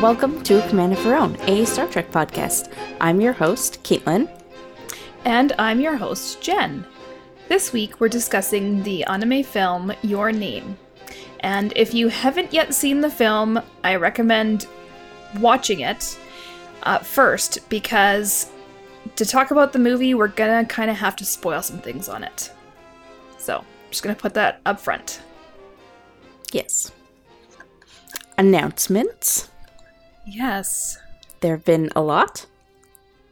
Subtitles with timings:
[0.00, 2.72] Welcome to Command of Her Own, a Star Trek podcast.
[3.00, 4.30] I'm your host, Caitlin.
[5.24, 6.86] And I'm your host, Jenn.
[7.48, 10.78] This week we're discussing the anime film Your Name.
[11.40, 14.68] And if you haven't yet seen the film, I recommend
[15.40, 16.16] watching it
[16.84, 18.52] uh, first because
[19.16, 22.22] to talk about the movie, we're gonna kind of have to spoil some things on
[22.22, 22.52] it.
[23.36, 25.20] So, I'm just gonna put that up front.
[26.52, 26.92] Yes.
[28.38, 29.50] Announcements.
[30.30, 30.98] Yes.
[31.40, 32.46] There have been a lot.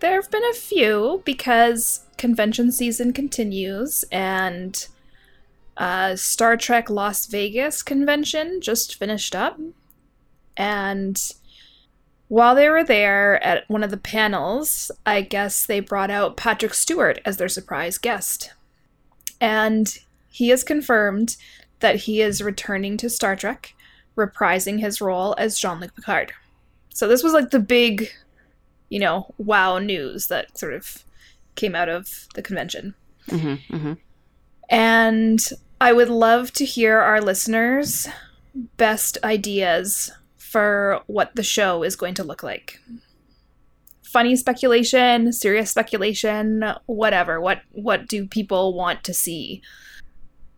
[0.01, 4.87] There have been a few because convention season continues and
[5.77, 9.61] uh, Star Trek Las Vegas convention just finished up.
[10.57, 11.21] And
[12.29, 16.75] while they were there at one of the panels, I guess they brought out Patrick
[16.75, 18.53] Stewart as their surprise guest.
[19.41, 19.99] And
[20.31, 21.37] he has confirmed
[21.81, 23.75] that he is returning to Star Trek,
[24.17, 26.33] reprising his role as Jean Luc Picard.
[26.97, 28.09] So this was like the big,
[28.89, 31.05] you know, wow news that sort of
[31.55, 32.95] came out of the convention.
[33.29, 33.93] Mm-hmm, mm-hmm.
[34.71, 35.39] And
[35.79, 38.09] I would love to hear our listeners'
[38.79, 42.81] best ideas for what the show is going to look like.
[44.03, 47.43] Funny speculation, serious speculation, whatever.
[47.43, 49.61] What what do people want to see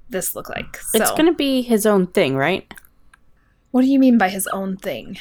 [0.08, 0.76] this look like?
[0.76, 2.72] So, It's going to be his own thing, right?
[3.70, 5.18] what do you mean by his own thing?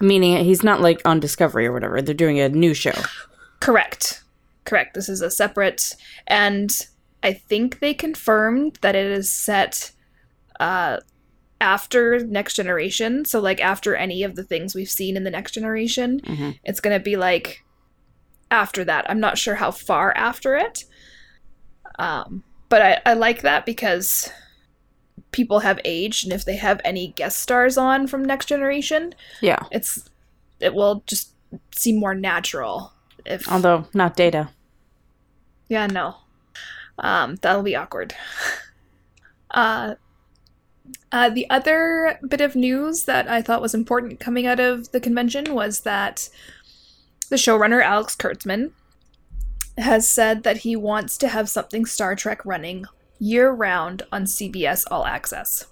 [0.00, 2.00] Meaning he's not like on Discovery or whatever.
[2.00, 2.94] They're doing a new show.
[3.60, 4.22] Correct.
[4.64, 4.94] Correct.
[4.94, 5.94] This is a separate
[6.26, 6.70] and
[7.22, 9.92] I think they confirmed that it is set
[10.58, 10.98] uh
[11.60, 13.24] after next generation.
[13.26, 16.20] So like after any of the things we've seen in the next generation.
[16.20, 16.58] Mhm.
[16.64, 17.62] It's gonna be like
[18.50, 19.08] after that.
[19.10, 20.84] I'm not sure how far after it.
[21.98, 24.30] Um but I, I like that because
[25.32, 29.62] people have aged and if they have any guest stars on from next generation, Yeah.
[29.70, 30.08] it's
[30.60, 31.32] it will just
[31.72, 32.92] seem more natural
[33.24, 34.50] if Although not Data.
[35.68, 36.16] yeah, no.
[36.98, 38.14] Um, that'll be awkward.
[39.52, 39.96] Uh,
[41.10, 45.00] uh, the other bit of news that I thought was important coming out of the
[45.00, 46.28] convention was that
[47.30, 48.70] the showrunner Alex Kurtzman
[49.76, 52.84] has said that he wants to have something Star Trek running
[53.20, 55.66] year round on CBS All Access.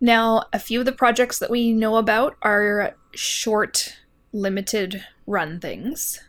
[0.00, 3.96] Now, a few of the projects that we know about are short,
[4.32, 6.20] limited run things.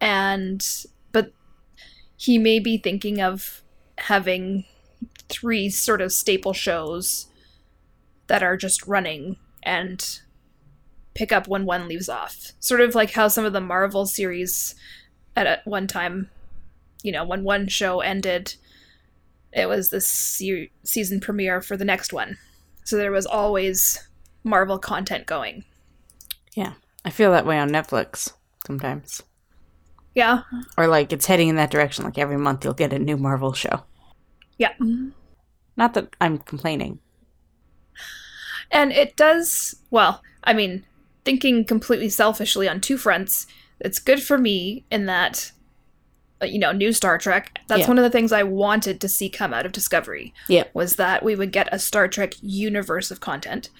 [0.00, 0.66] And
[1.10, 1.32] but
[2.16, 3.62] he may be thinking of
[3.98, 4.64] having
[5.28, 7.26] three sort of staple shows
[8.26, 10.20] that are just running and
[11.14, 12.52] pick up when one leaves off.
[12.60, 14.74] Sort of like how some of the Marvel series
[15.34, 16.30] at one time,
[17.02, 18.54] you know, when one show ended,
[19.52, 22.38] it was the se- season premiere for the next one.
[22.84, 24.08] So there was always
[24.44, 25.64] Marvel content going.
[26.54, 26.74] Yeah.
[27.04, 28.32] I feel that way on Netflix
[28.66, 29.22] sometimes.
[30.14, 30.42] Yeah.
[30.76, 32.04] Or like it's heading in that direction.
[32.04, 33.84] Like every month you'll get a new Marvel show.
[34.58, 34.72] Yeah.
[35.76, 36.98] Not that I'm complaining.
[38.70, 40.84] And it does, well, I mean,
[41.24, 43.46] thinking completely selfishly on two fronts,
[43.80, 45.52] it's good for me in that,
[46.48, 47.58] you know, new Star Trek.
[47.68, 47.88] That's Yeah.
[47.88, 50.32] one of the things I wanted to see come out of Discovery.
[50.48, 50.64] Yeah.
[50.74, 53.70] Was that we would get a Star Trek universe of content.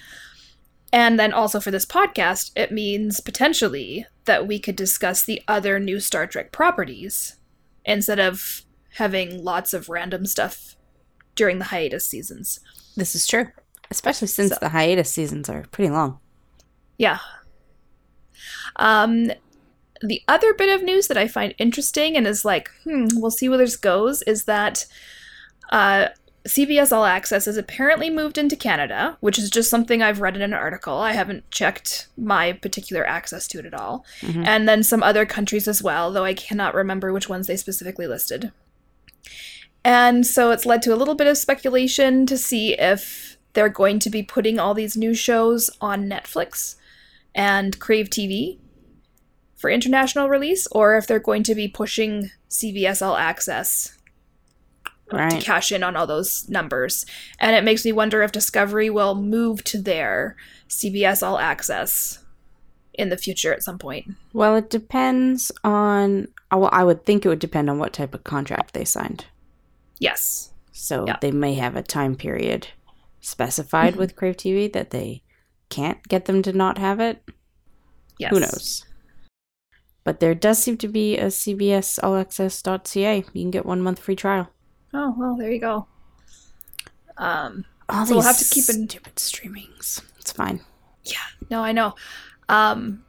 [0.92, 5.80] And then also for this podcast, it means potentially that we could discuss the other
[5.80, 7.36] new Star Trek properties
[7.84, 8.62] instead of
[8.96, 10.76] having lots of random stuff
[11.34, 12.60] during the hiatus seasons.
[12.94, 13.48] This is true.
[13.90, 16.18] Especially since So- the hiatus seasons are pretty long.
[16.98, 17.18] Yeah.
[18.76, 19.30] Um,
[20.02, 23.48] the other bit of news that I find interesting and is like, hmm, we'll see
[23.48, 24.84] where this goes is that
[25.70, 26.08] uh,
[26.44, 30.42] CBS All Access has apparently moved into Canada, which is just something I've read in
[30.42, 30.98] an article.
[30.98, 34.04] I haven't checked my particular access to it at all.
[34.20, 34.44] Mhm.
[34.46, 38.06] And then some other countries as well, though I cannot remember which ones they specifically
[38.06, 38.50] listed.
[39.84, 43.98] And so it's led to a little bit of speculation to see if they're going
[44.00, 46.76] to be putting all these new shows on Netflix
[47.34, 48.58] and Crave TV
[49.62, 53.96] for international release, or if they're going to be pushing CBS All Access
[55.08, 57.06] to cash in on all those numbers.
[57.38, 60.36] And it makes me wonder if Discovery will move to their
[60.68, 62.18] CBS All Access
[62.94, 64.10] in the future at some point.
[64.32, 66.26] Well, it depends on.
[66.50, 69.26] Well, I would think it would depend on what type of contract they signed.
[70.00, 70.50] Yes.
[70.72, 71.18] So Yeah.
[71.20, 72.68] they may have a time period
[73.20, 73.98] specified Mhm.
[73.98, 75.22] with Crave TV that they
[75.68, 77.22] can't get them to not have it.
[78.18, 78.30] Yes.
[78.32, 78.84] Who knows?
[80.04, 83.16] But there does seem to be a CBS All Access.ca.
[83.32, 84.50] You can get one month free trial.
[84.92, 85.86] Oh, well, there you go.
[87.16, 90.02] Um, All So we'll have to keep an- stupid streamings.
[90.18, 90.60] It's fine.
[91.04, 91.16] Yeah.
[91.50, 91.94] No, I know.
[92.48, 93.04] Um,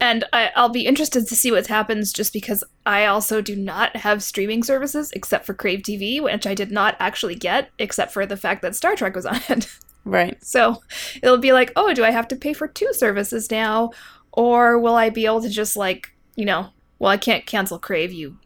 [0.00, 3.96] and I, I'll be interested to see what happens just because I also do not
[3.96, 8.24] have streaming services except for Crave TV, which I did not actually get, except for
[8.24, 9.68] the fact that Star Trek was on it.
[10.02, 10.42] Right.
[10.42, 10.82] So
[11.22, 13.90] it'll be like, oh, do I have to pay for two services now?
[14.32, 16.68] Or will I be able to just like, you know,
[16.98, 18.12] well, I can't cancel Crave.
[18.12, 18.38] You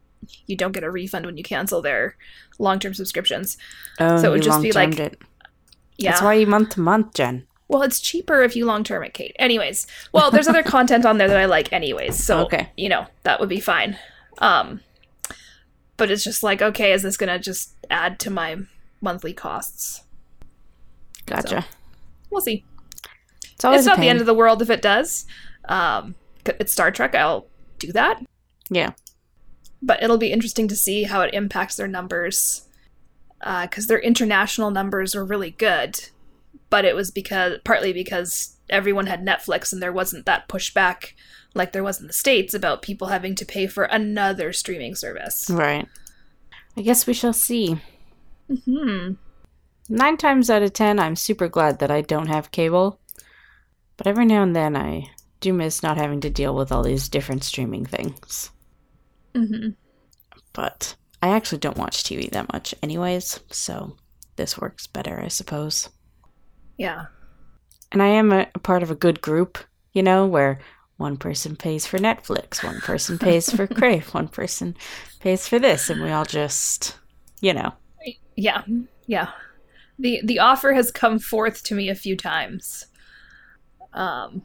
[0.46, 2.16] you don't get a refund when you cancel their
[2.58, 3.58] long term subscriptions.
[4.00, 5.20] Oh, So it would just be like- it.
[5.96, 6.10] Yeah.
[6.10, 7.46] That's why you month to month, Jenn.
[7.69, 9.34] Well, it's cheaper if you long term it, Cait.
[9.38, 12.16] Anyways, well, there's other content on there that I like, anyways.
[12.22, 12.69] So Okay.
[12.76, 13.98] you know that would be fine.
[14.38, 14.81] Um,
[15.96, 18.56] but it's just like, okay, is this gonna just add to my
[19.00, 20.02] monthly costs?
[21.26, 21.64] Gotcha.
[22.31, 22.64] We'll see.
[23.54, 25.26] It's it's not the end of the world if it does.
[25.69, 26.14] Um,
[26.46, 27.14] it's Star Trek.
[27.14, 27.46] I'll
[27.78, 28.22] do that.
[28.70, 28.93] Yeah.
[29.82, 32.66] but it'll be interesting to see how it impacts their numbers
[33.40, 36.08] because their international numbers were really good
[36.70, 41.12] but it was because partly because everyone had netflix and there wasn't that pushback
[41.55, 45.50] like there was in the states about people having to pay for another streaming service
[45.50, 45.87] Right.
[46.76, 47.78] I guess we shall see.
[48.64, 49.12] hmm
[49.90, 52.99] Nine times out of ten, I'm super glad that I don't have cable.
[53.99, 55.10] But every now and then, I
[55.44, 58.50] do miss not having to deal with all these different streaming things.
[59.35, 59.75] hmm
[60.55, 63.99] But I actually don't watch TV that much, anyways, so
[64.37, 65.91] this works better, I suppose.
[66.76, 67.06] yeah
[67.93, 69.58] And I am a, a part of a good group,
[69.93, 70.61] you know, where
[70.96, 74.76] one person pays for Netflix, one person pays for Crave, one person
[75.20, 76.99] pays for this, and we all just,
[77.41, 77.73] you know.
[78.37, 78.62] yeah
[79.06, 79.29] yeah
[79.99, 82.87] the the offer has come forth to me a few times
[83.93, 84.43] um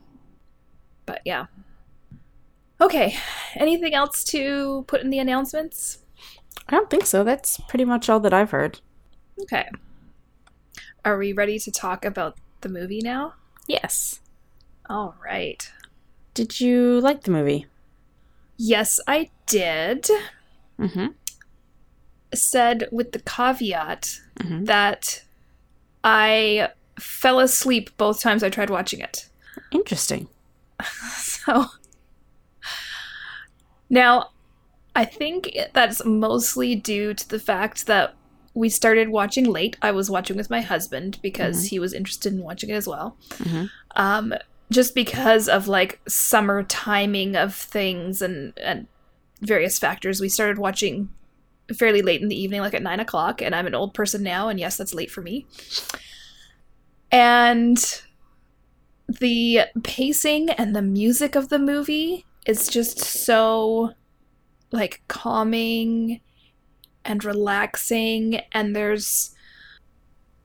[1.10, 1.46] but yeah
[2.80, 3.16] okay
[3.56, 6.00] anything else to put in the announcements
[6.72, 7.24] I don't think so.
[7.24, 8.80] That's pretty much all that I've heard.
[9.42, 9.68] okay
[11.04, 13.34] are we ready to talk about the movie now
[13.68, 14.20] Yes.
[14.90, 15.72] all right
[16.36, 17.66] Did you like the movie?
[18.58, 20.08] yes i did
[20.80, 21.08] Mm-hmm.
[22.34, 24.66] said with the caveat Mhm.
[24.68, 25.24] that
[26.04, 26.70] i
[27.00, 29.26] fell asleep both times i tried watching it
[29.72, 30.28] Interesting.
[31.18, 31.66] So
[33.90, 34.30] now
[34.96, 38.16] I think that's mostly due to the fact that
[38.54, 39.78] we started watching late.
[39.82, 43.16] I was watching with my husband because he was interested in watching it as well.
[43.38, 43.70] Mhm.
[43.96, 44.34] Um,
[44.72, 48.88] just because of like summer timing of things and and
[49.42, 51.10] various factors, we started watching
[51.78, 53.42] fairly late in the evening, like at nine o'clock.
[53.42, 55.46] And I'm an old person now, and yes, that's late for me.
[57.12, 58.02] And
[59.20, 63.94] the pacing and the music of the movie is just so
[64.72, 66.22] like calming
[67.04, 69.34] and relaxing and there's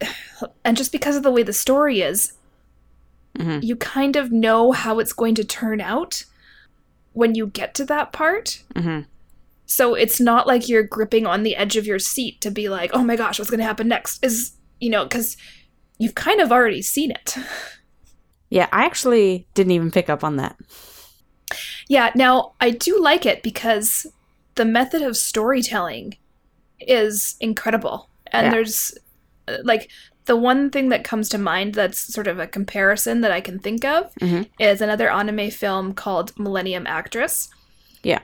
[0.65, 2.33] and just because of the way the story is
[3.37, 3.65] Mhm.
[3.65, 6.25] you kind of know how it's going to turn out
[7.15, 9.01] when you get to that part Mm-hmm.
[9.67, 12.93] so it's not like you're gripping on the edge of your seat to be like
[12.95, 15.37] oh my gosh what's going to happen next is you know because
[15.99, 17.37] you've kind of already seen it
[18.51, 20.57] Yeah, I actually didn't even pick up on that.
[21.89, 24.07] Yeah, now I do like it because
[24.55, 26.17] the method of storytelling
[26.81, 28.09] is incredible.
[28.33, 28.51] And Yeah.
[28.53, 28.95] there's
[29.47, 29.91] uh, like
[30.25, 33.59] the one thing that comes to mind that's sort of a comparison that I can
[33.59, 34.49] think of Mhm.
[34.59, 37.51] is another anime film called Millennium Actress.
[38.03, 38.21] Yeah.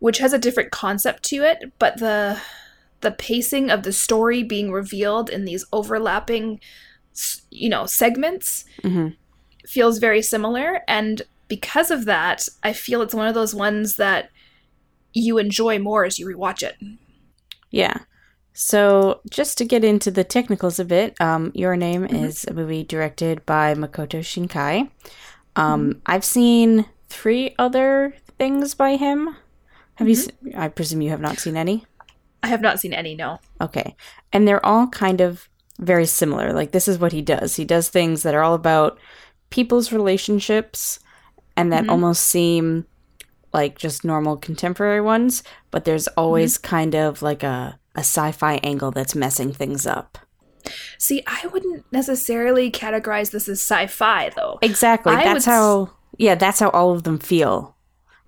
[0.00, 2.40] Which has a different concept to it, but the
[3.00, 6.60] the pacing of the story being revealed in these overlapping
[7.50, 9.08] you know, segments Mm-hmm.
[9.68, 14.30] Feels very similar and because of that i feel it's one of those ones that
[15.12, 16.76] you enjoy more as you rewatch it
[17.70, 17.98] Yeah.
[18.54, 22.24] So, just to get into the technicals a bit, um, Your Name Mhm.
[22.24, 24.90] is a movie directed by Makoto Shinkai.
[25.54, 29.36] Um, I've seen three other things by him.
[29.96, 30.14] Have you?
[30.16, 31.84] Se- I presume you have not seen any.
[32.42, 33.94] i have not seen any no Okay.
[34.32, 35.48] And they're all kind of
[35.78, 36.52] very similar.
[36.52, 37.56] Like, this is what he does.
[37.56, 38.98] He does things that are all about
[39.50, 40.98] people's relationships
[41.56, 41.90] and that Mhm.
[41.90, 42.86] almost seem
[43.52, 48.56] like just normal contemporary ones, but there's always kind of like a, a sci fi
[48.62, 50.18] angle that's messing things up.
[50.98, 55.14] see i wouldn't necessarily categorize this as sci-fi though Exactly.
[55.14, 57.74] I that's how, yeah, that's how all of them feel.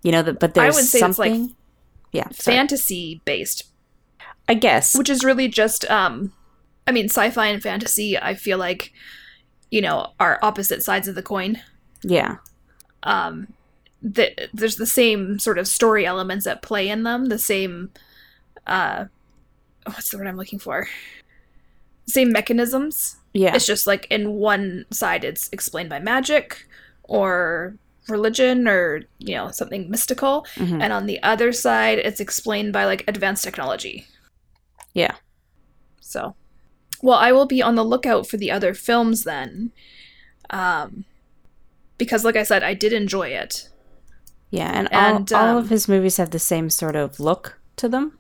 [0.03, 1.55] You know, that, but I there's would say it's, like, something.
[2.13, 2.29] yeah.
[2.31, 2.57] sorry.
[2.57, 3.65] fantasy based
[4.49, 4.97] I guess.
[4.97, 6.33] which is really just um
[6.87, 8.93] i mean sci-fi and fantasy i feel like
[9.71, 11.61] you know are opposite sides of the coin
[12.03, 12.37] yeah.
[13.05, 13.47] um
[14.03, 17.91] the, there's the same sort of story elements at play in them the same
[18.67, 19.05] uh
[19.87, 20.89] what's the word i'm looking for
[22.07, 23.55] same mechanisms Yeah.
[23.55, 26.67] it's just like in one side it's explained by magic
[27.05, 27.77] or
[28.09, 30.83] religion or you know something mystical Mhm.
[30.83, 34.07] and on the other side it's explained by like advanced technology
[34.95, 35.15] Yeah.
[36.01, 36.35] so
[37.03, 39.71] well i will be on the lookout for the other films then
[40.51, 41.05] um
[41.99, 43.69] because like i said i did enjoy it
[44.51, 47.61] Yeah, and, And, all, all um, of his movies have the same sort of look
[47.77, 48.19] to them.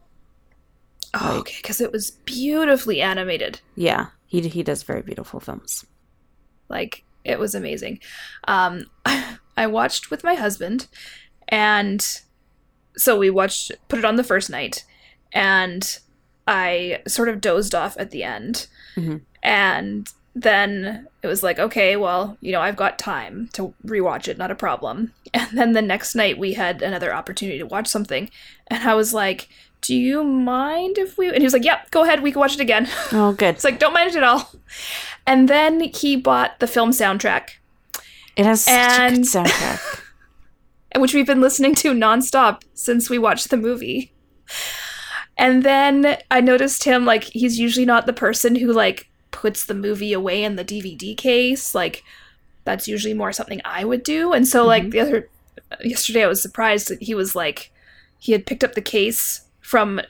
[1.14, 5.84] oh, Like- okay because it was beautifully animated Yeah, he he does very beautiful films.
[6.68, 7.98] like it was amazing
[8.46, 8.86] um
[9.56, 10.86] i watched with my husband
[11.48, 12.00] and
[12.96, 14.84] so we watched put it on the first night
[15.32, 15.98] and
[16.46, 18.66] i sort of dozed off at the end
[18.96, 19.20] Mhm.
[19.42, 24.38] and then it was like okay well you know i've got time to rewatch it
[24.38, 28.30] not a problem and then the next night we had another opportunity to watch something
[28.68, 29.48] and i was like
[29.80, 32.54] do you mind if we and he was like yep go ahead we can watch
[32.54, 33.54] it again Oh, good.
[33.56, 34.50] it's like don't mind it at all
[35.26, 37.50] and then he bought the film soundtrack
[38.36, 40.02] It has such a and- good soundtrack.
[40.92, 44.12] And which we've been listening to nonstop since we watched the movie.
[45.40, 49.74] And then I noticed him like he's usually not the person who like puts the
[49.74, 51.74] movie away in the DVD case.
[51.74, 52.04] Like
[52.64, 54.32] that's usually more something I would do.
[54.32, 54.90] And so like Mhm.
[54.92, 55.28] the other
[55.82, 57.72] yesterday I was surprised that he was like
[58.18, 60.00] he had picked up the case from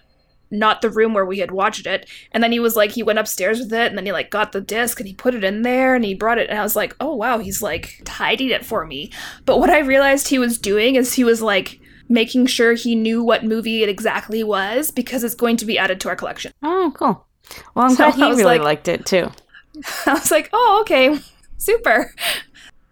[0.50, 3.20] not the room where we had watched it and then he was like he went
[3.20, 5.62] upstairs with it and then he like got the disc and he put it in
[5.62, 8.64] there and he brought it and i was like oh wow he's like tidied it
[8.66, 9.12] for me
[9.46, 11.78] but what i realized he was doing is he was like
[12.10, 15.98] making sure he knew what movie it exactly was because it's going to be added
[16.00, 17.26] to our collection oh, cool.
[17.74, 19.30] Well, I'm So glad he really like- liked it too.
[20.06, 21.16] i was like oh okay
[21.56, 22.12] super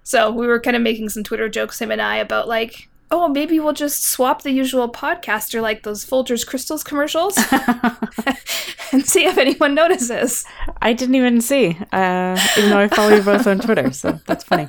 [0.05, 3.27] so we were kind of making some twitter jokes him and i about like oh
[3.27, 7.37] maybe we'll just swap the usual podcaster like those folgers crystals commercials
[8.93, 10.45] and see if anyone notices
[10.81, 14.45] I didn't even see, uh, even though I follow you both on Twitter, so that's
[14.45, 14.69] funny.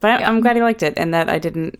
[0.00, 0.28] But Yeah.
[0.30, 1.78] I'm glad he liked it and that I didn't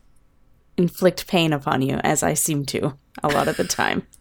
[0.77, 4.07] inflict pain upon you, as I seem to a lot of the time.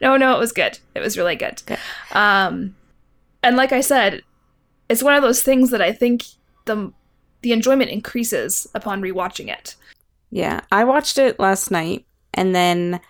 [0.00, 0.78] No, no, it was good.
[0.94, 1.60] It was really good.
[1.66, 1.78] Good.
[2.12, 2.76] Um,
[3.42, 4.22] and like I said,
[4.88, 6.24] it's one of those things that I think
[6.64, 6.94] the
[7.42, 9.76] the enjoyment increases upon rewatching it.
[10.30, 13.00] Yeah, I watched it last night, and then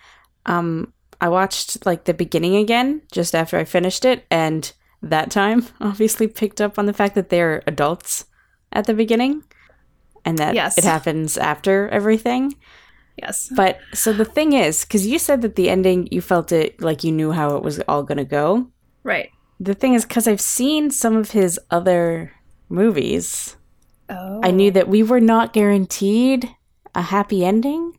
[0.45, 5.67] um, I watched like the beginning again just after I finished it, and that time
[5.81, 8.25] obviously picked up on the fact that they're adults
[8.71, 9.43] at the beginning,
[10.25, 10.77] and that Yes.
[10.77, 12.55] it happens after everything.
[13.17, 13.51] Yes.
[13.55, 17.03] But so the thing is, because you said that the ending you felt it like
[17.03, 18.67] you knew how it was all gonna go.
[19.03, 19.29] Right.
[19.59, 22.31] The thing is, because I've seen some of his other
[22.69, 23.57] movies,
[24.09, 24.41] Oh.
[24.43, 26.49] I knew that we were not guaranteed
[26.93, 27.97] a happy ending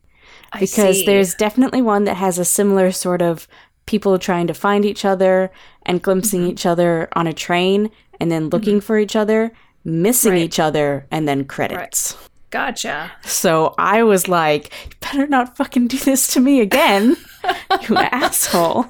[0.51, 3.47] I because there's definitely one that has a similar sort of
[3.87, 5.51] people trying to find each other
[5.85, 6.49] and glimpsing Mhm.
[6.51, 7.89] each other on a train
[8.19, 9.51] and then looking for each other,
[9.83, 10.41] missing Right.
[10.41, 12.15] each other, and then credits.
[12.49, 13.11] gotcha.
[13.23, 17.17] So I was like, you better not fucking do this to me again,
[17.89, 18.85] you asshole.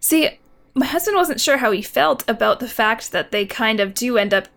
[0.00, 0.38] See,
[0.74, 4.16] my husband wasn't sure how he felt about the fact that they kind of do
[4.16, 4.48] end up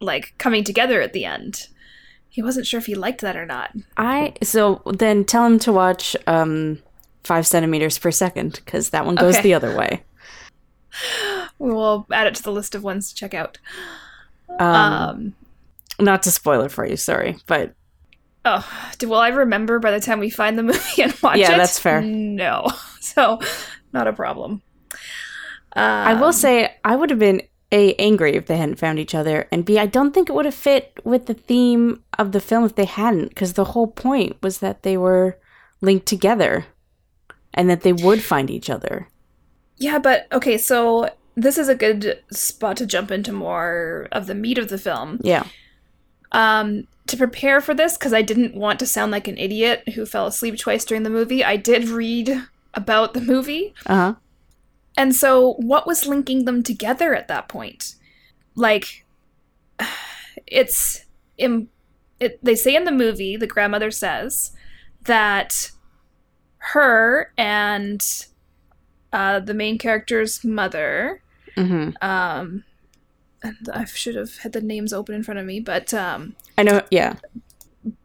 [0.00, 1.68] like coming together at the end.
[2.28, 3.72] He wasn't sure if he liked that or not.
[3.96, 6.78] I so then tell him to watch um
[7.24, 9.42] five centimeters per second because that one goes Okay.
[9.42, 10.02] the other way.
[11.62, 13.58] We'll add it to the list of ones to check out.
[14.58, 15.34] Um, um
[16.00, 17.74] not to spoil it for you, sorry, but
[18.44, 18.66] Oh,
[18.98, 21.48] do, will I remember by the time we find the movie and watch it?
[21.48, 22.02] Yeah, that's fair.
[22.02, 22.66] No,
[23.00, 23.38] so
[23.92, 24.62] not a problem.
[26.04, 29.14] I will Um, say I would have been a angry if they hadn't found each
[29.14, 32.40] other, and b I don't think it would have fit with the theme of the
[32.40, 35.38] film if they hadn't, because the whole point was that they were
[35.80, 36.66] linked together,
[37.54, 39.08] and that they would find each other.
[39.76, 44.34] Yeah, but okay, so this is a good spot to jump into more of the
[44.34, 45.18] meat of the film.
[45.22, 45.44] Yeah,
[46.32, 50.06] Um, to prepare for this, because I didn't want to sound like an idiot who
[50.06, 52.42] fell asleep twice during the movie, I did read
[52.74, 53.74] about the movie.
[53.86, 54.14] uh huh.
[54.96, 57.94] And so, what was linking them together at that point?
[58.54, 59.04] Like,
[60.46, 61.06] it's
[61.38, 61.70] im-
[62.20, 64.52] it, they say in the movie, the grandmother says
[65.04, 65.70] that
[66.58, 68.00] her and
[69.12, 71.21] uh, the main character's mother,
[71.56, 72.64] hmm um,
[73.42, 76.62] and I should have had the names open in front of me, but um, I
[76.62, 76.82] know.
[76.90, 77.16] Yeah,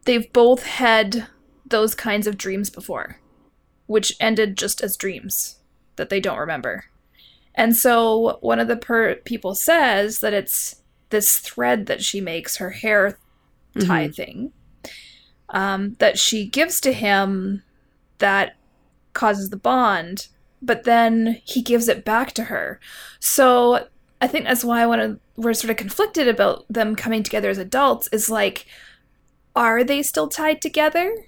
[0.04, 1.28] they've both had
[1.66, 3.20] those kinds of dreams before,
[3.86, 5.58] which ended just as dreams
[5.96, 6.86] that they don't remember.
[7.54, 12.56] And so one of the per- people says that it's this thread that she makes,
[12.56, 13.18] her hair
[13.80, 14.14] tie Mhm.
[14.14, 14.52] thing,
[15.50, 17.62] um, that she gives to him
[18.18, 18.56] that
[19.12, 20.28] causes the bond,
[20.62, 22.80] but then he gives it back to her.
[23.20, 23.88] So
[24.20, 25.20] I think that's why I want to.
[25.36, 28.08] We're sort of conflicted about them coming together as adults.
[28.12, 28.66] Is like,
[29.54, 31.26] are they still tied together?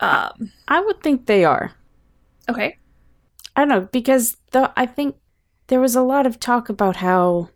[0.00, 0.52] Um.
[0.68, 1.72] I would think they are.
[2.48, 2.78] Okay.
[3.54, 5.16] I don't know because the I think
[5.68, 7.50] there was a lot of talk about how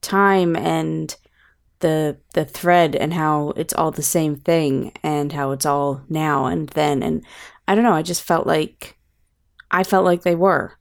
[0.00, 1.16] time and
[1.80, 6.46] the the thread and how it's all the same thing and how it's all now
[6.46, 7.24] and then and
[7.66, 8.97] I don't know I just felt like
[9.70, 10.72] I felt like they were.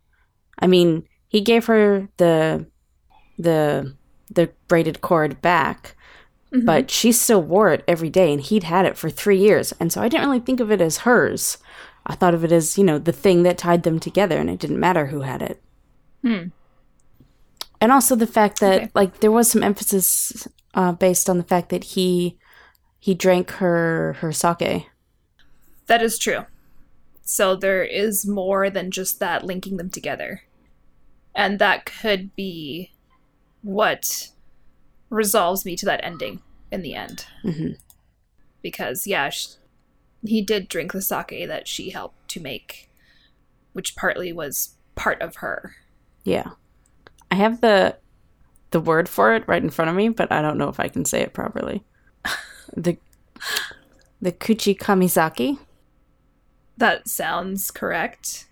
[0.59, 2.65] I mean, he gave her the
[3.37, 3.95] the
[4.33, 5.95] the braided cord back,
[6.53, 6.65] Mhm.
[6.65, 9.91] but she still wore it every day and he'd had it for 3 years and
[9.91, 11.57] so I didn't really think of it as hers.
[12.05, 14.59] I thought of it as, you know, the thing that tied them together and it
[14.59, 15.61] didn't matter who had it.
[16.23, 16.47] Hmm.
[17.79, 18.91] And also the fact that Okay.
[18.95, 22.37] like there was some emphasis uh, based on the fact that he
[22.99, 24.87] he drank her her sake.
[25.87, 26.45] That is true.
[27.29, 30.43] So there is more than just that linking them together.
[31.35, 32.93] And that could be
[33.61, 34.29] what
[35.09, 36.41] resolves me to that ending
[36.71, 37.25] in the end.
[37.41, 37.71] hmm
[38.61, 39.55] Because, yeah, sh-
[40.25, 42.89] he did drink the sake that she helped to make,
[43.73, 45.75] which partly was part of her.
[46.23, 46.51] Yeah.
[47.29, 47.97] I have the
[48.71, 50.87] the word for it right in front of me, but I don't know if I
[50.87, 51.83] can say it properly.
[52.77, 52.97] the
[54.21, 55.59] the kuchi kamizaki.
[56.77, 58.45] That sounds correct.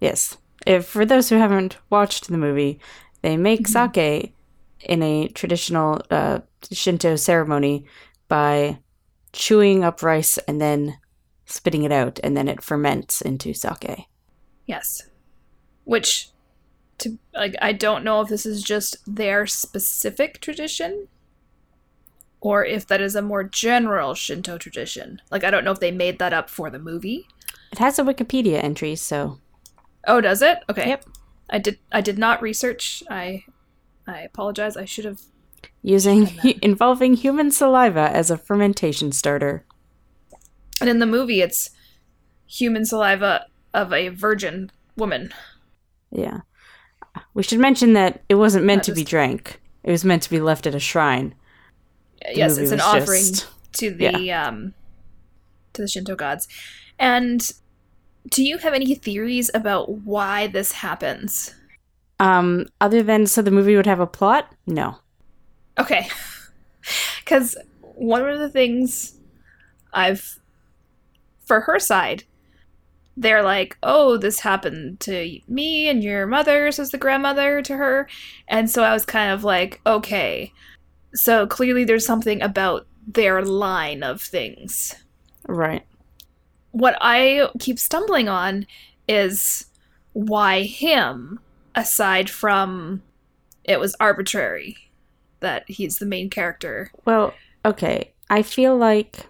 [0.00, 0.36] Yes.
[0.66, 2.80] If for those who haven't watched the movie,
[3.22, 3.92] they make Mhm.
[3.94, 4.34] sake
[4.80, 6.40] in a traditional uh,
[6.72, 7.84] Shinto ceremony
[8.28, 8.78] by
[9.32, 10.98] chewing up rice and then
[11.46, 14.06] spitting it out, and then it ferments into sake.
[14.66, 15.02] Yes.
[15.84, 16.30] Which
[16.98, 21.08] to like I don't know if this is just their specific tradition
[22.40, 25.20] or if that is a more general Shinto tradition.
[25.30, 27.26] Like I don't know if they made that up for the movie.
[27.72, 29.38] It has a Wikipedia entry, so
[30.06, 30.58] Oh, does it?
[30.70, 30.88] Okay.
[30.88, 31.04] Yep.
[31.50, 33.02] I did I did not research.
[33.10, 33.44] I
[34.06, 34.76] I apologize.
[34.76, 35.20] I should have
[35.82, 36.30] using
[36.62, 39.64] involving human saliva as a fermentation starter.
[40.80, 41.70] And in the movie it's
[42.46, 45.32] human saliva of a virgin woman.
[46.10, 46.40] Yeah.
[47.34, 49.60] We should mention that it wasn't meant That to be drank.
[49.82, 51.34] It was meant to be left at a shrine.
[52.32, 54.74] Yes, it's an offering just- to the um
[55.74, 56.48] to the Shinto gods.
[56.98, 57.40] And
[58.30, 61.54] do you have any theories about why this happens?
[62.20, 64.52] Um, other than so the movie would have a plot?
[64.66, 64.96] No.
[65.78, 66.08] Okay.
[67.26, 69.18] Cuz one of the things
[69.92, 70.38] I've
[71.44, 72.24] for her side
[73.20, 78.08] they're like, "Oh, this happened to me and your mother," says the grandmother to her.
[78.46, 80.52] And so I was kind of like, "Okay.
[81.14, 84.94] So clearly there's something about their line of things."
[85.46, 85.84] Right.
[86.72, 88.66] what I keep stumbling on
[89.08, 89.66] is
[90.12, 91.40] why him,
[91.74, 93.02] aside from
[93.64, 94.76] it was arbitrary
[95.40, 96.90] that he's the main character.
[97.04, 98.12] Well, okay.
[98.30, 99.26] I feel like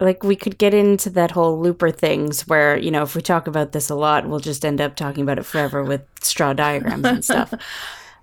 [0.00, 3.46] like we could get into that whole looper things where, you know, if we talk
[3.48, 7.10] about this a lot, we'll just end up talking about it forever with straw diagrams
[7.10, 7.52] and stuff.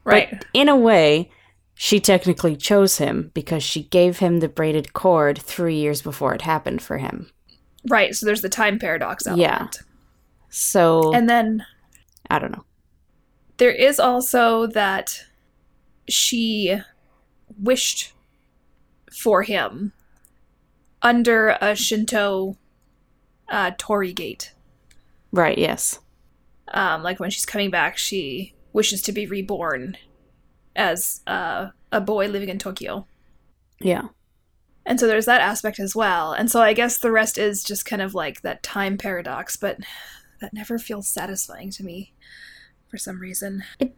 [0.07, 0.29] Right.
[0.31, 1.31] But in a way,
[1.75, 6.41] she technically chose him because she gave him the braided cord 3 years before it
[6.41, 7.29] happened for him.
[7.89, 8.15] right.
[8.15, 9.41] So there's the time paradox element.
[9.41, 9.67] Yeah.
[10.49, 11.65] So, And then
[12.29, 12.63] I don't know.
[13.57, 15.25] there is also that
[16.07, 16.79] she
[17.61, 18.13] wished
[19.11, 19.91] for him
[21.01, 22.55] under a Shinto
[23.49, 24.53] uh, Torii gate.
[25.31, 25.99] Right, yes.
[26.69, 29.97] um, like when she's coming back, she wishes to be reborn
[30.75, 33.05] as uh, a boy living in Tokyo.
[33.79, 34.09] Yeah.
[34.85, 36.33] And so there's that aspect as well.
[36.33, 39.79] And so I guess the rest is just kind of like that time paradox, but
[40.41, 42.13] that never feels satisfying to me
[42.87, 43.63] for some reason.
[43.79, 43.95] It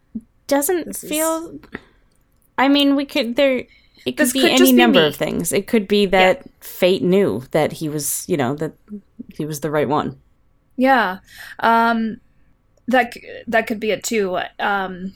[0.47, 1.59] doesn't This is- feel
[2.57, 3.65] I mean, we could there
[4.05, 5.51] it could This be could any be number of things.
[5.51, 8.71] It could be that fate knew that he was, you know, that
[9.35, 10.17] he was the right one.
[10.77, 11.19] Yeah.
[11.59, 12.21] Um
[12.87, 13.13] that
[13.47, 14.39] that could be it too.
[14.59, 15.15] Um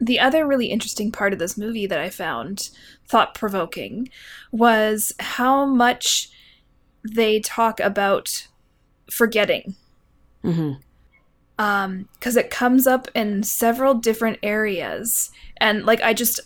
[0.00, 2.70] the other really interesting part of this movie that I found
[3.06, 4.08] thought provoking
[4.52, 6.30] was how much
[7.02, 8.48] they talk about
[9.10, 9.74] forgetting.
[10.42, 10.74] Hmm
[11.58, 15.30] um because it comes up in several different areas.
[15.60, 16.40] And like i just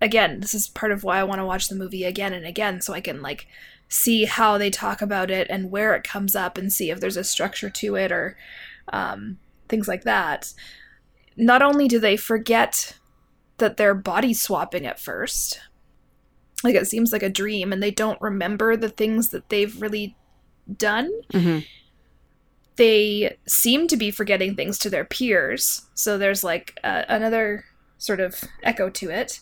[0.00, 2.80] again this is part of why i want to watch the movie again and again
[2.80, 3.46] so i can like
[3.88, 7.16] see how they talk about it and where it comes up and see if there's
[7.16, 8.36] a structure to it or
[8.92, 10.52] um, things like that
[11.36, 12.94] not only do they forget
[13.58, 15.60] that they're body swapping at first
[16.62, 20.16] like it seems like a dream and they don't remember the things that they've really
[20.76, 21.60] done hmm
[22.80, 25.82] they seem to be forgetting things to their peers.
[25.92, 27.66] So there's like uh, another
[27.98, 29.40] sort of echo to it.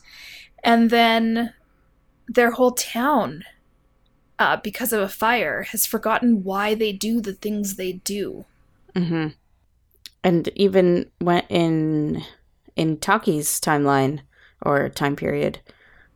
[0.65, 1.55] And then
[2.27, 3.45] their whole town,
[4.41, 8.45] uh, because of a fire, has forgotten why they do the things they do.
[8.97, 9.29] Mm-hmm.
[10.25, 12.23] And even when in
[12.77, 14.21] in Taki's timeline
[14.63, 15.61] or time period,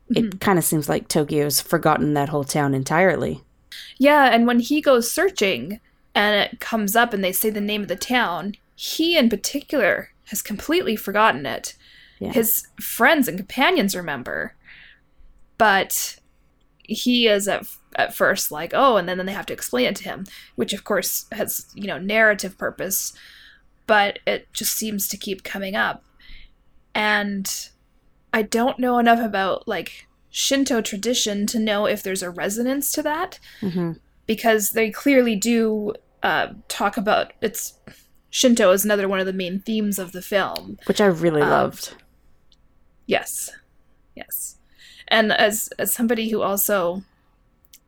[0.09, 0.37] it mm-hmm.
[0.39, 3.43] kind of seems like Tokyo's forgotten that whole town entirely.
[3.97, 5.79] Yeah, and when he goes searching
[6.15, 10.09] and it comes up and they say the name of the town, he in particular
[10.25, 11.75] has completely forgotten it.
[12.19, 12.31] Yeah.
[12.31, 14.55] His friends and companions remember,
[15.57, 16.17] but
[16.83, 19.95] he is at, at first like, oh, and then, then they have to explain it
[19.97, 23.13] to him, which of course has, you know, narrative purpose,
[23.87, 26.03] but it just seems to keep coming up.
[26.95, 27.49] And
[28.33, 33.03] I don't know enough about like Shinto tradition to know if there's a resonance to
[33.03, 33.93] that Mm-hmm.
[34.25, 35.93] because they clearly do
[36.23, 37.77] uh, talk about it's
[38.29, 40.79] Shinto is another one of the main themes of the film.
[40.85, 41.93] Which I really Um, loved.
[43.05, 43.51] Yes,
[44.15, 44.57] yes,
[45.09, 47.03] and as as somebody who also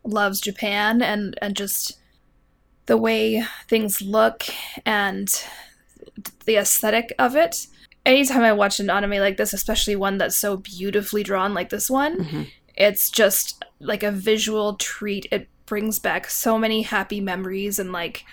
[0.04, 1.98] loves Japan and and just
[2.86, 4.44] the way things look
[4.86, 5.34] and
[6.45, 7.67] the aesthetic of it.
[8.06, 11.89] Anytime I watch an anime like this, especially one that's so beautifully drawn like this
[11.89, 12.47] one, Mhm.
[12.75, 15.25] it's just like a visual treat.
[15.32, 18.23] It brings back so many happy memories and like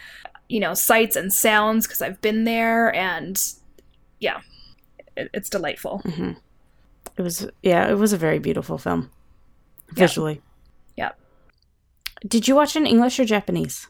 [0.48, 3.42] you know sights and sounds because I've been there and
[4.20, 4.40] yeah,
[5.16, 5.98] it, it's delightful.
[6.00, 6.32] hmm
[7.16, 9.10] It was yeah, it was a very beautiful film.
[9.92, 10.40] Visually.
[10.96, 11.12] Yeah.
[12.26, 13.88] Did you watch in English or Japanese?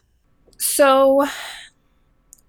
[0.57, 1.27] So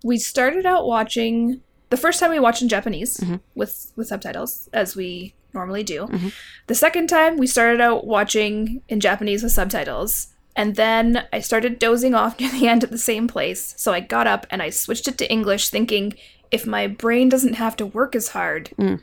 [0.04, 3.40] we started out watching the first time we watched in Japanese Mhm.
[3.56, 6.06] with with subtitles as we normally do.
[6.06, 6.32] Mhm.
[6.66, 10.28] The second time we started out watching in Japanese with subtitles.
[10.56, 13.74] And then I started dozing off near the end at the same place.
[13.76, 16.14] So I got up and I switched it to English thinking
[16.50, 19.00] if my brain doesn't have to work as hard, Mm.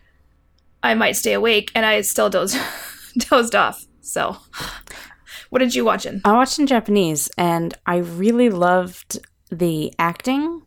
[0.84, 2.58] I might stay awake and I still dozed
[3.30, 3.86] dozed off.
[4.02, 4.38] So
[5.50, 6.22] what did you watch in?
[6.26, 9.20] I watched in Japanese and I really loved
[9.52, 10.62] the acting,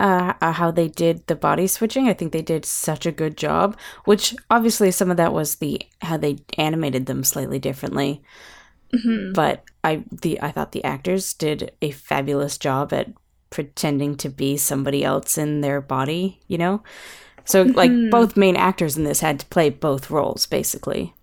[0.00, 2.08] uh, uh, how they did the body switching.
[2.08, 5.80] I think they did such a good job, which obviously some of that was the
[6.02, 8.22] how they animated them slightly differently.
[8.94, 9.34] Mhm.
[9.34, 13.08] But I the I thought the actors did a fabulous job at
[13.50, 16.82] pretending to be somebody else in their body, you know?
[17.44, 18.10] So like Mhm.
[18.10, 21.14] both main actors in this had to play both roles basically.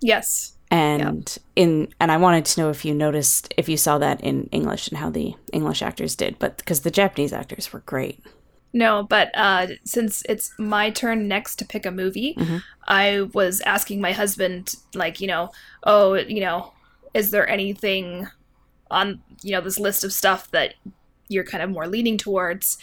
[0.00, 0.53] Yes.
[0.70, 4.48] And in and I wanted to know if you noticed if you saw that in
[4.50, 8.20] English and how the English actors did, but because the Japanese actors were great.
[8.72, 12.62] No, but uh, since it's my turn next to pick a movie, Mhm.
[12.88, 15.52] I was asking my husband, like, you know,
[15.84, 16.72] oh, you know,
[17.14, 18.26] is there anything
[18.90, 20.74] on, you know, this list of stuff that
[21.28, 22.76] you're kind of more leaning towards?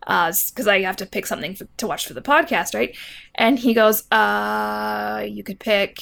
[0.00, 2.96] Because I have to pick something for, to watch for the podcast, right?
[3.36, 6.00] And he goes, uh, you could pick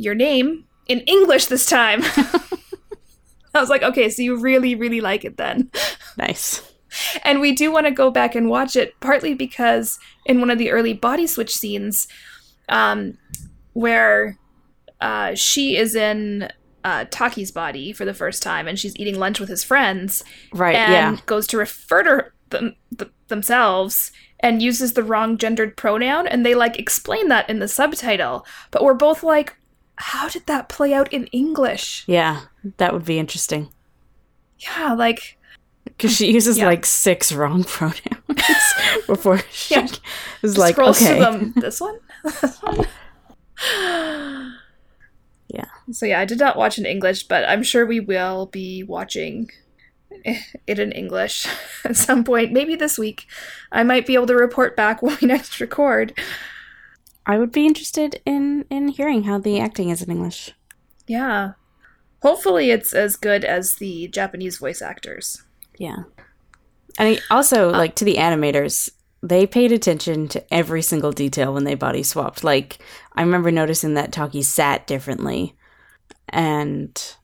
[0.00, 2.00] your name in English this time.
[3.54, 5.70] I was like, okay, so you really, really like it then.
[6.16, 6.66] Nice.
[7.22, 10.58] And we do want to go back and watch it, partly because in one of
[10.58, 12.08] the early body switch scenes,
[12.68, 13.16] um,
[13.74, 14.36] where
[15.00, 16.50] uh, she is in
[16.82, 20.74] uh, Taki's body for the first time and she's eating lunch with his friends Right,
[20.74, 21.22] and yeah.
[21.26, 24.10] goes to refer to them, th- themselves
[24.40, 26.26] and uses the wrong gendered pronoun.
[26.26, 28.44] And they like explain that in the subtitle.
[28.70, 29.56] But we're both like,
[30.00, 32.04] how did that play out in English?
[32.06, 32.42] Yeah,
[32.78, 33.68] that would be interesting.
[34.58, 35.36] Yeah, like.
[35.84, 36.66] Because she uses Yeah.
[36.66, 37.96] like six wrong pronouns
[39.06, 39.86] before she Yeah.
[40.42, 41.18] is like, scrolls okay.
[41.18, 41.52] them.
[41.56, 41.98] This one?
[42.40, 42.86] This one?
[45.52, 45.64] Yeah.
[45.90, 49.50] So yeah, I did not watch in English, but I'm sure we will be watching
[50.24, 51.44] it in English
[51.84, 52.52] at some point.
[52.52, 53.26] Maybe this week.
[53.72, 56.16] I might be able to report back when we next record.
[57.26, 60.52] I would be interested in in hearing how the acting is in English.
[61.06, 61.52] Yeah.
[62.22, 65.42] Hopefully it's as good as the Japanese voice actors.
[65.78, 66.04] Yeah.
[66.98, 68.90] And also, uh, like, to the animators,
[69.22, 72.44] they paid attention to every single detail when they body swapped.
[72.44, 72.78] Like,
[73.14, 75.56] I remember noticing that Taki sat differently.
[76.28, 77.16] And,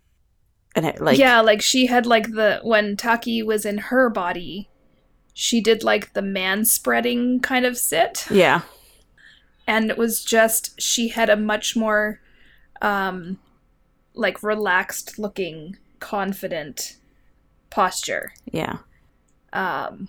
[0.74, 4.70] and it, like, yeah, like she had like the when Taki was in her body,
[5.34, 8.26] she did like the man spreading kind of sit.
[8.30, 8.62] yeah,
[9.66, 12.20] and it was just she had a much more
[12.82, 13.38] um
[14.14, 16.96] like relaxed looking confident
[17.70, 18.32] posture.
[18.50, 18.78] Yeah,
[19.52, 20.08] um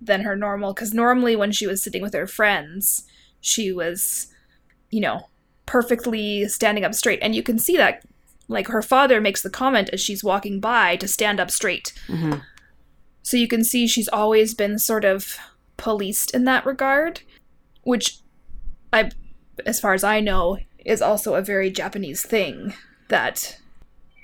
[0.00, 3.04] than her normal cuz normally when she was sitting with her friends
[3.42, 4.28] she was
[4.90, 5.28] you know
[5.66, 7.18] perfectly standing up straight.
[7.22, 8.02] And you can see that
[8.48, 11.92] like her father makes the comment as she's walking by to stand up straight.
[12.06, 12.38] Hmm
[13.22, 15.38] so you can see she's always been sort of
[15.76, 17.20] policed in that regard,
[17.82, 18.18] which
[18.92, 19.10] I
[19.66, 22.74] as far as I know, is also a very Japanese thing
[23.08, 23.58] that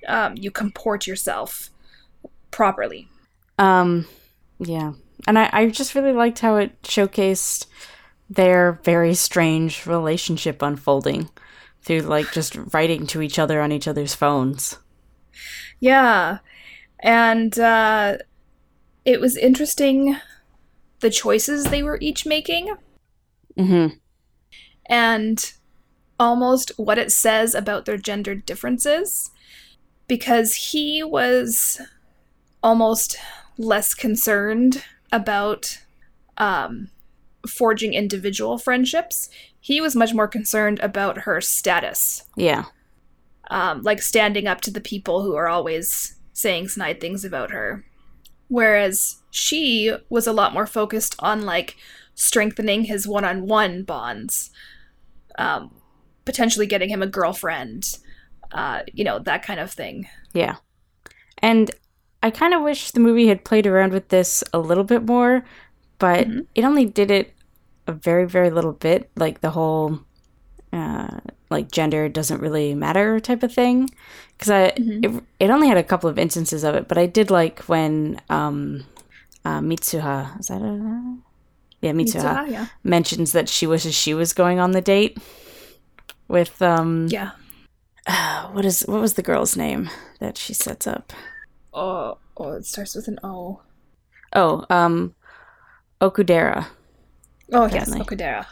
[0.08, 1.70] um, you comport yourself
[2.50, 3.08] properly.
[3.58, 4.06] Um,
[4.58, 4.92] yeah,
[5.26, 7.66] and I, I just really liked how it showcased
[8.28, 11.30] their very strange relationship unfolding
[11.82, 14.78] through like just writing to each other on each other's phones.
[15.78, 16.38] Yeah,
[17.00, 18.18] and uh,
[19.04, 20.16] it was interesting
[21.00, 22.74] the choices they were each making
[23.56, 23.96] Mm-hmm.
[24.88, 25.52] And
[26.18, 29.30] almost what it says about their gender differences
[30.08, 31.80] because he was
[32.62, 33.16] almost
[33.58, 35.78] less concerned about
[36.38, 36.88] um,
[37.48, 39.28] forging individual friendships.
[39.60, 42.64] He was much more concerned about her status, Yeah.
[43.50, 47.84] um, like standing up to the people who are always saying snide things about her.
[48.48, 51.76] Whereas she was a lot more focused on like
[52.14, 54.50] strengthening his one-on-one bonds,
[55.38, 55.74] um,
[56.24, 57.98] potentially getting him a girlfriend,
[58.52, 60.08] uh, you know, that kind of thing.
[60.32, 60.56] Yeah.
[61.38, 61.70] And
[62.22, 65.44] I kind of wish the movie had played around with this a little bit more,
[65.98, 66.46] but Mhm.
[66.54, 67.34] it only did it
[67.86, 69.10] a very, very little bit.
[69.16, 70.00] Like the whole,
[70.72, 71.20] uh,
[71.50, 73.88] like gender doesn't really matter type of thing.
[74.36, 75.04] Because I, Mhm.
[75.04, 78.20] it, it only had a couple of instances of it, but I did like when
[78.28, 78.84] um,
[79.44, 81.16] uh, Mitsuha, is that a,
[81.86, 82.66] yeah, Mitsuha, Mitsuha, yeah.
[82.84, 85.18] mentions that she wishes she was going on the date
[86.28, 87.30] with um, Yeah.
[88.52, 89.88] what is what was the girl's name
[90.20, 91.12] that she sets up?
[91.72, 93.60] Oh, oh, it starts with an O.
[94.34, 95.14] Oh, um,
[96.00, 96.66] Okudera,
[97.52, 98.44] Oh, yes, Okudera.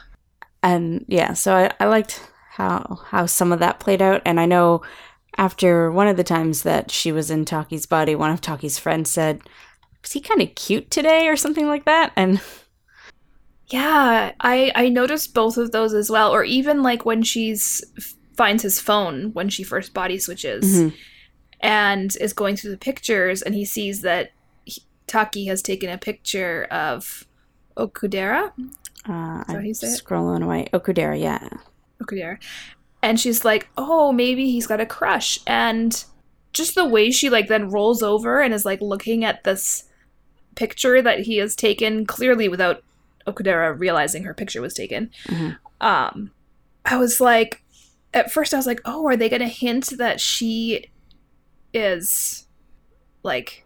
[0.62, 4.46] and yeah, so I, I liked how how some of that played out, and I
[4.46, 4.82] know
[5.36, 9.10] after one of the times that she was in Taki's body, one of Taki's friends
[9.10, 9.40] said,
[10.02, 12.40] "Was he kind of cute today?" or something like that, and
[13.68, 16.30] Yeah, I I noticed both of those as well.
[16.32, 17.82] Or even like when she's
[18.36, 20.94] finds his phone when she first body switches Mhm.
[21.60, 24.32] and is going through the pictures, and he sees that
[24.64, 27.24] he, Taki has taken a picture of
[27.76, 28.52] Okudera.
[29.08, 30.02] uh, I'm say it?
[30.04, 30.66] scrolling away.
[30.72, 31.48] Okudera, yeah,
[32.02, 32.38] Okudera,
[33.02, 36.04] and she's like, "Oh, maybe he's got a crush." And
[36.52, 39.84] just the way she like then rolls over and is like looking at this
[40.54, 42.82] picture that he has taken clearly without
[43.26, 45.10] Okudera realizing her picture was taken.
[45.26, 45.58] Mhm.
[45.80, 46.30] Um,
[46.84, 47.62] I was like,
[48.12, 50.90] at first I was like, "Oh, are they going to hint that she
[51.72, 52.46] is
[53.22, 53.64] like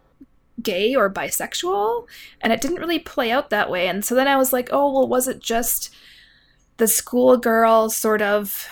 [0.61, 2.07] gay or bisexual?"
[2.41, 3.87] And it didn't really play out that way.
[3.87, 5.93] And so then I was like, "Oh, well, was it just?"
[6.77, 8.67] the schoolgirl sort of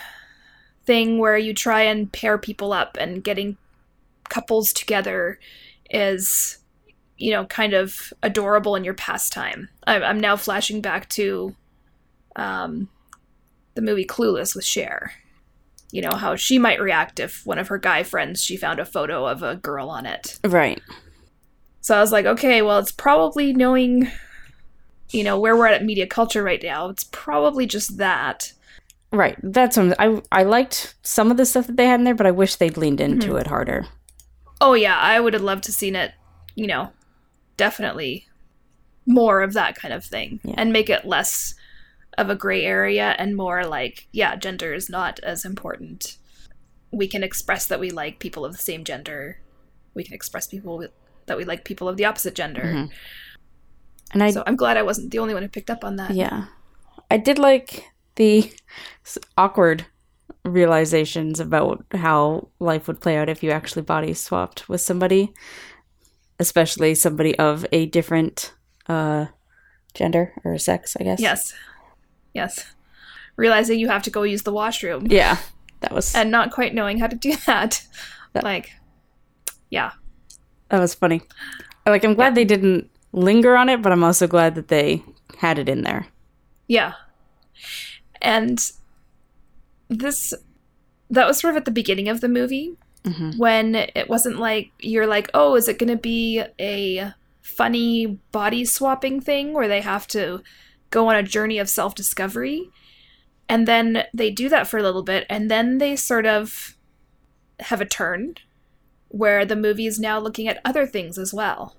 [0.86, 3.58] thing where you try and pair people up and getting
[4.30, 5.38] couples together
[5.90, 6.57] is
[7.18, 11.54] you know kind of adorable in your pastime i'm, I'm now flashing back to
[12.36, 12.88] um,
[13.74, 15.12] the movie clueless with Cher.
[15.90, 18.84] you know how she might react if one of her guy friends she found a
[18.84, 20.80] photo of a girl on it right,
[21.88, 24.10] so I was like, okay, well, it's probably knowing,
[25.08, 26.90] you know, where we're at at media culture right now.
[26.90, 28.52] It's probably just that.
[29.10, 29.38] right.
[29.42, 32.30] That's I I liked some of the stuff that they had in there, but I
[32.30, 33.86] wish they'd leaned into it harder.
[34.60, 36.12] Oh yeah, I would have loved to seen it,
[36.54, 36.92] you know,
[37.58, 38.26] definitely
[39.04, 40.54] more of that kind of thing Yeah.
[40.56, 41.54] and make it less
[42.16, 46.16] of a gray area and more like, yeah, gender is not as important.
[46.90, 49.40] We can express that we like people of the same gender.
[49.94, 50.90] We can express people with,
[51.26, 52.62] that we like people of the opposite gender.
[52.64, 52.90] Mhm.
[54.12, 56.12] And I So I'm glad I wasn't the only one who picked up on that.
[56.12, 56.46] Yeah.
[57.10, 57.84] I did like
[58.16, 58.50] the
[59.36, 59.86] awkward
[60.44, 65.32] realizations about how life would play out if you actually body swapped with somebody,
[66.38, 68.54] especially somebody of a different
[68.88, 69.26] uh
[69.94, 71.20] gender or sex, I guess.
[71.20, 71.54] Yes.
[72.34, 72.64] Yes.
[73.36, 75.38] Realizing you have to go use the washroom Yeah.
[75.80, 77.86] That was and not quite knowing how to do that.
[78.32, 78.72] That- like,
[79.70, 79.92] yeah.
[80.68, 81.22] that was funny.
[81.86, 85.02] Like I'm glad they didn't linger on it, but I'm also glad that they
[85.38, 86.06] had it in there.
[86.66, 86.92] Yeah.
[88.20, 88.60] And
[89.88, 90.34] this,
[91.08, 94.70] that was sort of at the beginning of the movie hmm when it wasn't like,
[94.78, 99.80] you're like, oh, is it going to be a funny body swapping thing where they
[99.80, 100.42] have to
[100.90, 102.70] go on a journey of self discovery?
[103.48, 106.76] And then they do that for a little bit, and then they sort of
[107.60, 108.34] have a turn
[109.08, 111.76] where the movie is now looking at other things as well.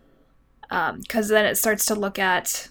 [0.62, 2.70] Because then it starts to look at,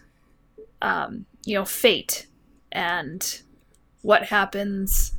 [0.83, 2.27] um, you know, fate
[2.73, 3.43] and
[4.03, 5.13] what happens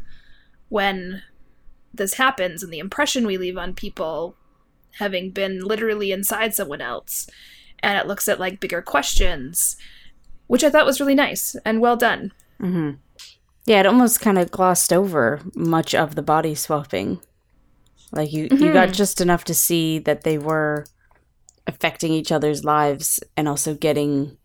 [0.70, 1.24] when
[2.00, 4.36] this happens and the impression we leave on people
[4.98, 7.30] having been literally inside someone else.
[7.82, 9.78] And it looks at like bigger questions,
[10.48, 12.32] which I thought was really nice and well done.
[12.60, 12.92] hmm
[13.66, 17.22] Yeah, it almost kind of glossed over much of the body swapping.
[18.12, 18.94] Like you, you got Mhm.
[18.96, 20.86] just enough to see that they were
[21.68, 24.38] affecting each other's lives and also getting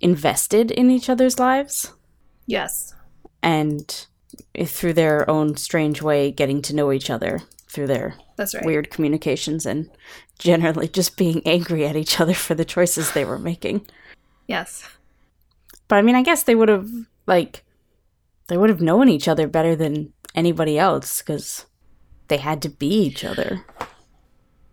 [0.00, 1.92] invested in each other's lives
[2.46, 2.94] Yes.
[3.42, 4.06] and
[4.66, 8.64] through their own strange way getting to know each other through their That's right.
[8.64, 9.90] weird communications and
[10.38, 13.86] generally just being angry at each other for the choices they were making.
[14.46, 14.88] Yes.
[15.88, 16.88] But I mean, I guess they would have
[17.26, 17.64] like
[18.48, 21.66] they would have known each other better than anybody else because
[22.28, 23.64] they had to be each other.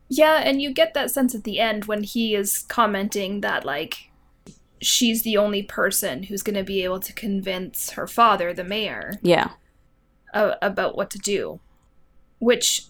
[0.08, 4.12] Yeah, and you get that sense at the end when he is commenting that, like,
[4.86, 9.14] she's the only person who's going to be able to convince her father, the mayor,
[9.22, 9.52] Yeah,
[10.34, 11.60] uh, about what to do.
[12.40, 12.84] Which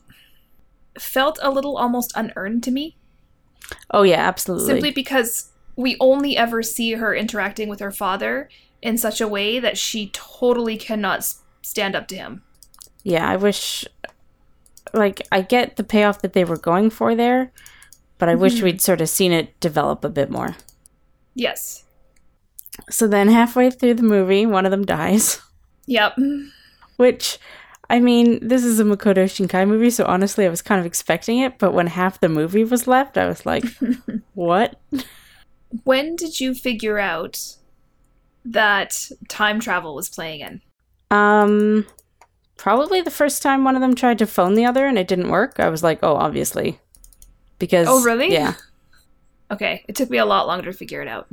[1.00, 2.98] felt a little almost unearned to me,
[3.92, 4.68] Oh yeah, absolutely.
[4.68, 8.50] simply because we only ever see her interacting with her father
[8.82, 12.44] in such a way that she totally cannot s- stand up to him.
[13.04, 13.86] yeah, I wish
[14.94, 17.52] like I get the payoff that they were going for there,
[18.18, 18.62] but I wish Mhm.
[18.64, 20.56] we'd sort of seen it develop a bit more.
[21.34, 21.84] Yes.
[22.90, 25.40] So then halfway through the movie, one of them dies,
[25.88, 26.18] Yep.
[26.98, 27.38] which
[27.90, 31.40] I mean, this is a Makoto Shinkai movie, so honestly, I was kind of expecting
[31.40, 33.64] it, but when half the movie was left, I was like,
[34.34, 34.80] what?
[35.84, 37.40] When did you figure out
[38.44, 40.62] that time travel was playing in?
[41.12, 41.86] Um,
[42.58, 45.30] probably the first time one of them tried to phone the other and it didn't
[45.30, 45.60] work.
[45.60, 46.80] I was like, oh, obviously,
[47.60, 48.32] because Oh, really?
[48.34, 48.56] Yeah.
[49.52, 51.28] Okay, it took me a lot longer to figure it out.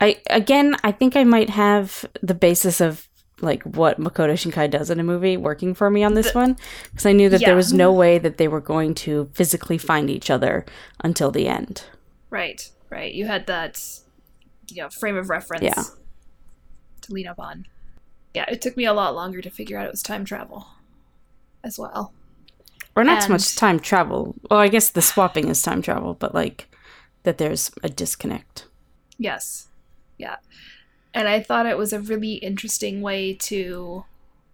[0.00, 3.08] I again, I think I might have the basis of
[3.40, 6.56] like what Makoto Shinkai does in a movie working for me on this The- one
[6.90, 7.48] because I knew that Yeah.
[7.48, 10.64] there was no way that they were going to physically find each other
[11.04, 11.84] until the end.
[12.30, 13.12] Right, right.
[13.14, 13.80] You had that,
[14.70, 15.84] you know, frame of reference Yeah.
[17.02, 17.66] to lean up on.
[18.34, 20.66] Yeah, it took me a lot longer to figure out it was time travel
[21.64, 22.12] as well.
[22.96, 24.34] Or not so much time travel.
[24.50, 26.66] Well, I guess the swapping is time travel, but like
[27.22, 28.66] that there's a disconnect.
[29.16, 29.68] Yes.
[30.18, 30.36] Yeah.
[31.14, 34.04] And I thought it was a really interesting way to,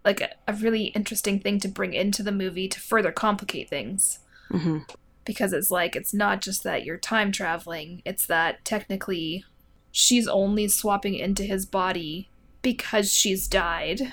[0.05, 4.21] like, a, a really interesting thing to bring into the movie to further complicate things.
[4.51, 4.79] hmm
[5.25, 9.45] because it's like it's not just that you're time traveling it's that technically
[9.91, 12.29] she's only swapping into his body
[12.63, 14.13] because she's died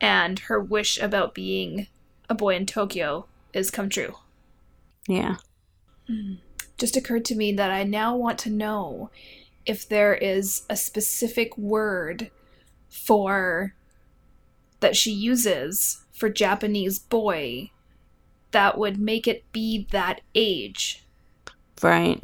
[0.00, 1.86] and her wish about being
[2.28, 4.16] a boy in Tokyo is come true
[5.08, 5.36] Yeah.
[6.78, 9.10] just occurred to me that I now want to know
[9.66, 12.30] if there is a specific word
[12.88, 13.74] for
[14.80, 17.70] that she uses for Japanese boy
[18.52, 21.04] that would make it be that age
[21.82, 22.22] Right.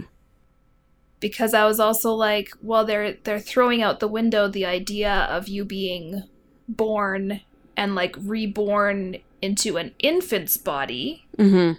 [1.21, 5.49] because I was also like, well, they're they're throwing out the window the idea of
[5.49, 6.23] you being
[6.69, 7.41] born
[7.77, 11.73] and like reborn into an infant's body, hmm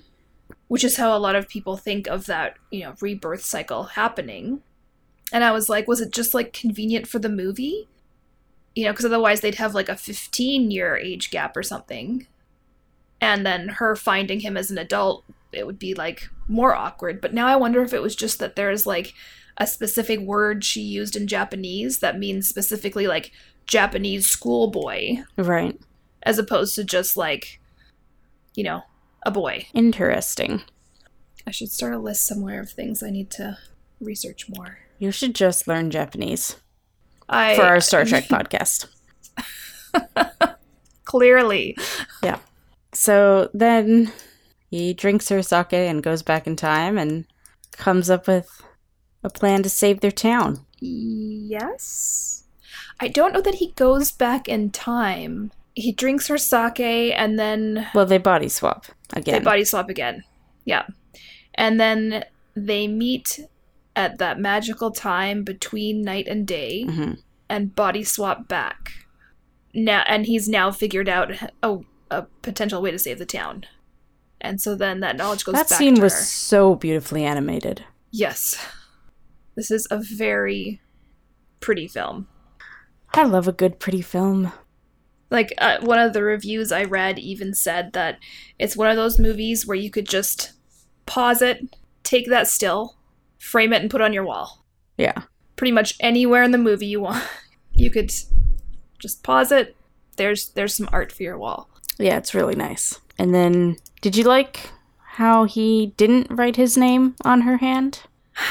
[0.68, 4.62] which is how a lot of people think of that, you know, rebirth cycle happening.
[5.32, 7.88] And I was like, was it just like convenient for the movie?
[8.76, 12.28] You know, because otherwise they'd have like a 15 year age gap or something.
[13.22, 17.22] And then her finding him as an adult, it would be like more awkward.
[17.22, 19.14] But now I wonder if it was just that there's like
[19.58, 23.32] a specific word she used in Japanese that means specifically like
[23.68, 25.80] Japanese schoolboy, Right.
[26.24, 27.60] as opposed to just like,
[28.56, 28.82] you know,
[29.26, 29.68] a boy.
[29.74, 30.64] Interesting.
[31.48, 33.58] I should start a list somewhere of things I need to
[34.02, 34.80] research more.
[35.00, 36.58] You should just learn Japanese
[37.30, 38.88] I for our Star Trek podcast.
[41.06, 41.78] clearly.
[42.24, 42.40] Yeah.
[42.94, 44.12] So then
[44.70, 47.26] he drinks her sake and goes back in time and
[47.72, 48.62] comes up with
[49.24, 50.66] a plan to save their town.
[50.80, 52.44] Yes.
[53.00, 55.52] I don't know that he goes back in time.
[55.76, 59.40] He drinks her sake and then Well, they body swap again.
[59.40, 60.24] they body swap again.
[60.66, 60.86] Yeah.
[61.56, 62.26] And then
[62.56, 63.40] they meet
[63.96, 67.20] at that magical time between night and day Mhm.
[67.50, 68.92] and body swap back.
[69.74, 71.32] Now and he's now figured out
[71.62, 71.80] a,
[72.12, 73.66] a potential way to save the town.
[74.42, 77.84] And so then that knowledge goes That back scene was so beautifully animated.
[78.12, 78.58] Yes.
[79.56, 80.82] This is a very
[81.60, 82.28] pretty film.
[83.14, 84.52] I love a good, pretty film.
[85.30, 88.20] Like uh, one of the reviews I read even said that
[88.60, 90.52] it's one of those movies where you could just
[91.06, 92.96] pause it, take that still,
[93.44, 94.64] frame it and put it on your wall.
[94.98, 95.24] Yeah.
[95.56, 97.24] Pretty much anywhere in the movie you want.
[97.76, 98.14] You could
[99.00, 99.76] just pause it.
[100.18, 101.68] There's there's some art for your wall.
[101.98, 103.00] Yeah, it's really nice.
[103.18, 104.70] And then, did you like
[105.14, 108.02] how he didn't write his name on her hand?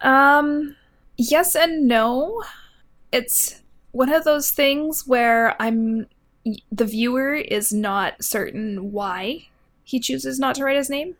[0.00, 0.76] Um
[1.18, 2.42] yes and no.
[3.12, 3.60] It's
[3.92, 6.06] one of those things where I'm
[6.72, 9.48] the viewer is not certain why
[9.82, 11.16] he chooses not to write his name.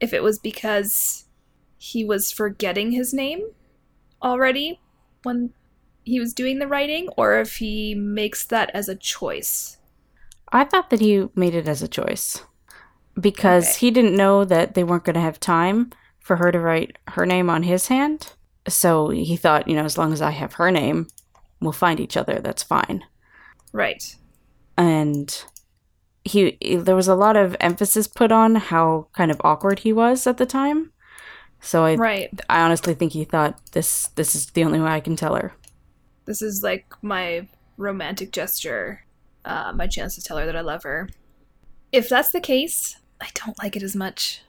[0.00, 1.21] If it was because
[1.82, 3.40] he was forgetting his name
[4.22, 4.78] already
[5.24, 5.50] when
[6.04, 9.78] he was doing the writing, or if he makes that as a choice.
[10.52, 12.44] I thought that he made it as a choice
[13.20, 13.78] because Okay.
[13.80, 17.26] he didn't know that they weren't going to have time for her to write her
[17.26, 18.32] name on his hand.
[18.68, 21.08] So he thought, you know, as long as I have her name,
[21.60, 22.38] we'll find each other.
[22.40, 23.02] That's fine.
[23.72, 24.14] Right.
[24.78, 25.44] And
[26.24, 30.28] he there was a lot of emphasis put on how kind of awkward he was
[30.28, 30.91] at the time.
[31.62, 32.28] So I Right.
[32.50, 35.54] I honestly think he thought this this is the only way I can tell her.
[36.26, 39.04] This is like my romantic gesture,
[39.44, 41.08] uh, my chance to tell her that I love her.
[41.92, 44.42] If that's the case, I don't like it as much.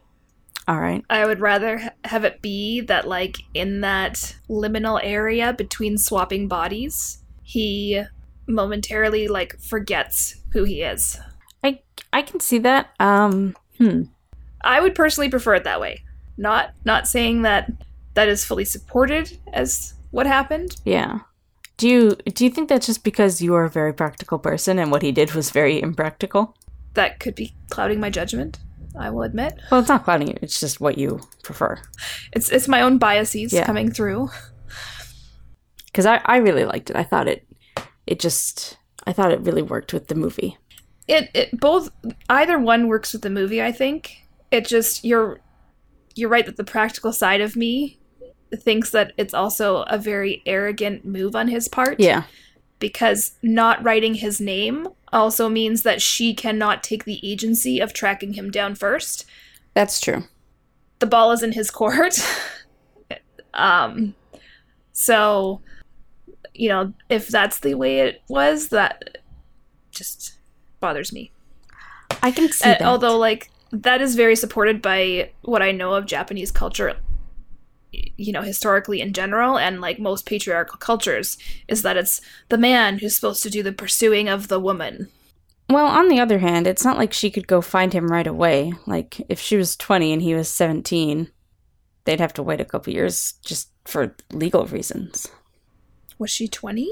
[0.67, 1.03] All right.
[1.09, 7.21] I would rather have it be that, like, in that liminal area between swapping bodies,
[7.43, 8.01] he
[8.47, 11.19] momentarily, like, forgets who he is.
[11.63, 12.91] I I can see that.
[12.99, 14.03] Um hmm.
[14.61, 16.03] I would personally prefer it that way.
[16.37, 17.71] Not not saying that
[18.15, 20.75] that is fully supported as what happened.
[20.85, 21.19] Yeah.
[21.77, 24.91] Do you do you think that's just because you are a very practical person and
[24.91, 26.55] what he did was very impractical?
[26.93, 28.59] That could be clouding my judgment.
[28.97, 29.53] I will admit.
[29.71, 30.37] Well, it's not clouding you.
[30.41, 31.81] It's just what you prefer.
[32.31, 33.65] It's it's my own biases Yeah.
[33.65, 34.29] coming through.
[35.87, 36.95] Because I, I really liked it.
[36.95, 37.45] I thought it
[38.07, 40.57] it just I thought it really worked with the movie.
[41.07, 41.89] It it both
[42.29, 44.23] either one works with the movie, I think.
[44.51, 45.39] It just you're
[46.15, 47.97] you're right that the practical side of me
[48.55, 51.99] thinks that it's also a very arrogant move on his part.
[51.99, 52.23] Yeah.
[52.79, 58.33] Because not writing his name also means that she cannot take the agency of tracking
[58.33, 59.25] him down first.
[59.73, 60.23] That's true.
[60.99, 62.15] The ball is in his court.
[63.53, 64.15] um
[64.91, 65.61] so
[66.55, 69.17] you know, if that's the way it was, that
[69.89, 70.37] just
[70.79, 71.31] bothers me.
[72.21, 72.81] I can see Uh, that.
[72.83, 76.95] although like that is very supported by what I know of Japanese culture
[78.17, 82.97] you know historically in general and like most patriarchal cultures is that it's the man
[82.97, 85.09] who's supposed to do the pursuing of the woman.
[85.69, 88.73] well, on the other hand, it's not like she could go find him right away.
[88.87, 91.29] Like if she was 20 and he was 17,
[92.05, 95.27] they'd have to wait a couple years just for legal reasons.
[96.17, 96.89] Was she 20?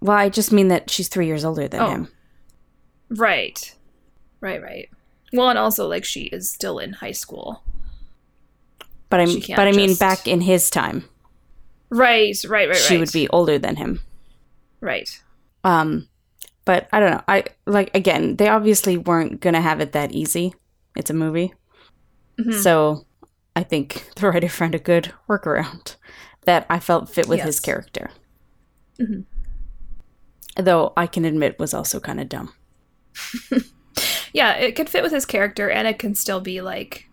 [0.00, 1.90] Well, I just mean that she's 3 years older than Oh.
[1.90, 2.08] him.
[3.08, 3.74] Right.
[4.40, 4.88] Right, right.
[5.32, 7.62] Well, and also like she is still in high school.
[9.10, 11.04] But I She can't but I mean just- back in his time,
[11.90, 12.76] Right, right, right, right.
[12.76, 14.00] she would be older than him.
[14.80, 15.08] Right.
[15.64, 16.08] Um,
[16.64, 17.22] but I don't know.
[17.26, 18.36] I like again.
[18.36, 20.54] They obviously weren't gonna have it that easy.
[20.96, 21.54] It's a movie,
[22.38, 22.62] Mhm.
[22.62, 23.06] so
[23.56, 25.96] I think the writer found a good workaround
[26.44, 27.60] that I felt fit with his Yes.
[27.60, 28.10] character.
[29.00, 29.24] Mhm.
[30.56, 32.52] Though I can admit was also kind of dumb.
[34.32, 37.08] Yeah, it can fit with his character and it can still be like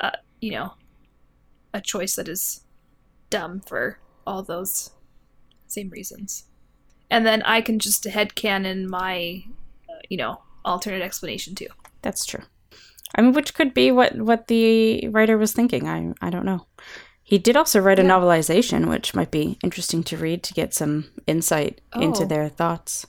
[0.00, 0.10] uh,
[0.40, 0.74] you know,
[1.74, 2.62] a choice that is
[3.28, 4.90] dumb for all those
[5.66, 6.44] same reasons.
[7.10, 9.44] And then I can just headcanon my
[9.88, 11.68] uh, you know, alternate explanation too.
[12.02, 12.42] That's true.
[13.14, 15.88] I mean, which could be what what the writer was thinking.
[15.88, 16.66] I I don't know.
[17.22, 18.08] He did also write a Yeah.
[18.10, 22.26] novelization, which might be interesting to read to get some insight into Oh.
[22.26, 23.06] their thoughts.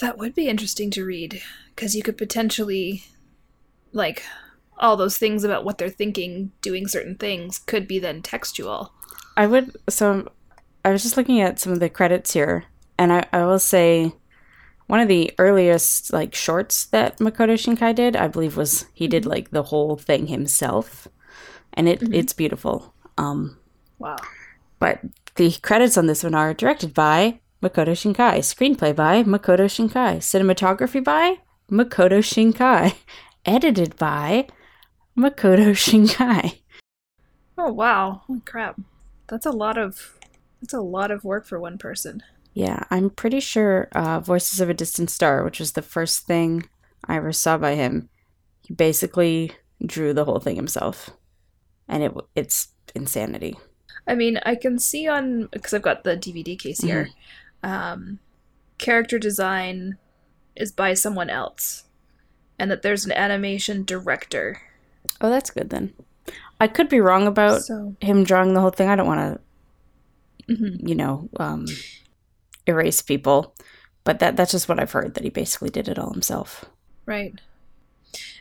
[0.00, 1.42] That would be interesting to read
[1.78, 3.04] because you could potentially,
[3.92, 4.24] like,
[4.78, 8.92] all those things about what they're thinking, doing certain things, could be then textual.
[9.36, 10.28] I would so
[10.84, 12.64] I was just looking at some of the credits here
[12.98, 14.12] and I, I will say
[14.88, 19.24] one of the earliest like shorts that Makoto Shinkai did, I believe was he did
[19.24, 21.06] like the whole thing himself.
[21.74, 22.14] And it Mhm.
[22.14, 22.92] it's beautiful.
[23.16, 23.56] Um
[24.00, 24.16] Wow.
[24.80, 24.98] but
[25.36, 31.02] the credits on this one are directed by Makoto Shinkai, screenplay by Makoto Shinkai, cinematography
[31.04, 31.38] by
[31.70, 32.94] Makoto Shinkai,
[33.44, 34.46] edited by
[35.16, 36.60] Makoto Shinkai.
[37.56, 38.22] Oh wow!
[38.26, 38.80] Holy crap!
[39.26, 40.18] That's a lot of
[40.60, 42.22] that's a lot of work for one person.
[42.54, 46.68] Yeah, I'm pretty sure uh, Voices of a Distant Star, which was the first thing
[47.04, 48.08] I ever saw by him,
[48.62, 49.52] he basically
[49.84, 51.10] drew the whole thing himself.
[51.86, 53.56] And it it's insanity.
[54.06, 57.10] I mean, I can see on because I've got the DVD case here.
[57.62, 58.20] Um,
[58.78, 59.98] character design
[60.58, 61.84] is by someone else,
[62.58, 64.60] and that there's an animation director.
[65.20, 65.94] Oh, that's good then.
[66.60, 68.88] I could be wrong about so, him drawing the whole thing.
[68.88, 69.40] I don't want
[70.46, 70.86] to mhm.
[70.86, 71.66] you know, um,
[72.66, 73.54] erase people.
[74.04, 76.64] But that that's just what I've heard that he basically did it all himself.
[77.04, 77.38] right,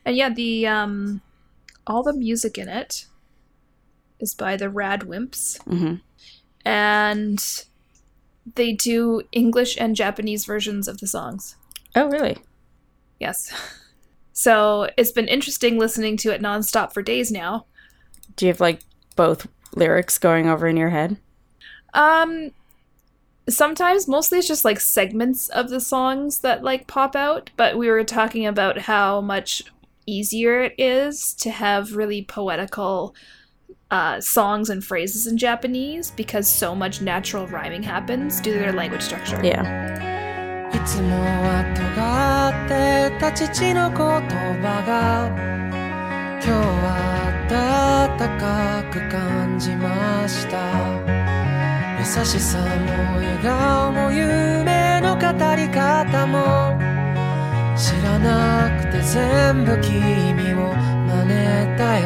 [0.06, 1.22] and yeah, the um,
[1.86, 3.06] all the music in it
[4.20, 5.62] is by the RADWIMPS.
[5.64, 5.96] hmm
[6.68, 7.64] and
[8.56, 11.56] they do English and Japanese versions of the songs.
[11.98, 12.38] Oh, really?
[13.20, 13.52] Yes.
[14.40, 17.66] So it's been interesting listening to it nonstop for days now.
[18.36, 18.82] Do you have like
[19.16, 21.18] both lyrics going over in your head?
[21.96, 22.52] Um
[23.50, 27.90] sometimes mostly it's just like segments of the songs that like pop out, but we
[27.90, 29.64] were talking about how much
[30.06, 33.16] easier it is to have really poetical
[33.90, 38.74] uh, songs and phrases in Japanese because so much natural rhyming happens due to their
[38.74, 39.42] language structure.
[39.44, 39.88] Yeah.
[41.98, 45.34] いつもは尖ってた父の言葉が
[46.38, 46.94] 今日は
[47.50, 50.58] 温かく感じました。
[51.98, 52.66] 優しさも
[53.18, 55.26] 笑顔も夢の語
[55.56, 56.78] り方も
[57.76, 62.06] 知らなくて全部君を真似たよ。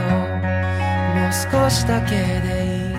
[1.15, 2.95] もう少しだけでいい。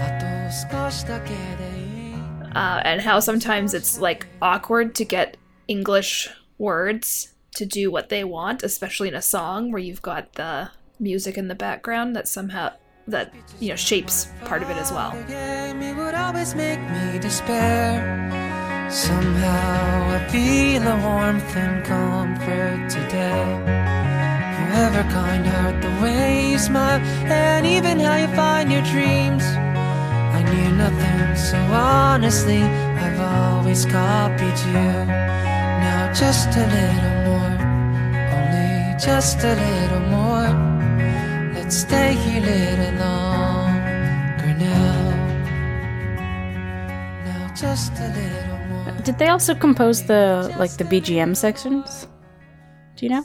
[0.00, 2.14] あと少しだけでいい。
[2.54, 5.36] Uh, and how sometimes it's like awkward to get
[5.68, 10.70] English words to do what they want, especially in a song where you've got the
[10.98, 12.72] music in the background that somehow
[13.06, 15.12] that you know shapes part of it as well.
[18.90, 23.84] Somehow I feel a warmth and comfort today.
[24.74, 27.00] Kind heart, the way you smile,
[27.30, 29.44] and even how you find your dreams.
[29.44, 35.53] I knew nothing, so honestly, I've always copied you.
[35.84, 37.54] Now just a little more,
[38.36, 38.72] only
[39.08, 40.48] just a little more.
[41.54, 45.02] Let's stay here a little longer now.
[47.26, 49.02] Now just a little more.
[49.02, 52.06] Did they also compose the like the BGM sections?
[52.96, 53.24] Do you know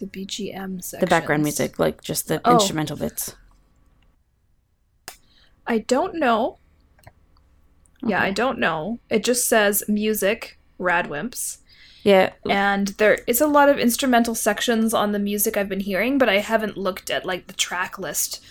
[0.00, 1.00] The BGM section.
[1.00, 2.54] the background music, like just the Oh.
[2.54, 3.36] instrumental bits?
[5.66, 6.58] I don't know.
[8.02, 8.98] Yeah, I don't know.
[9.10, 11.58] It just says music, Radwimps.
[12.04, 16.16] Yeah, And there is a lot of instrumental sections on the music I've been hearing,
[16.16, 18.42] but I haven't looked at like the track list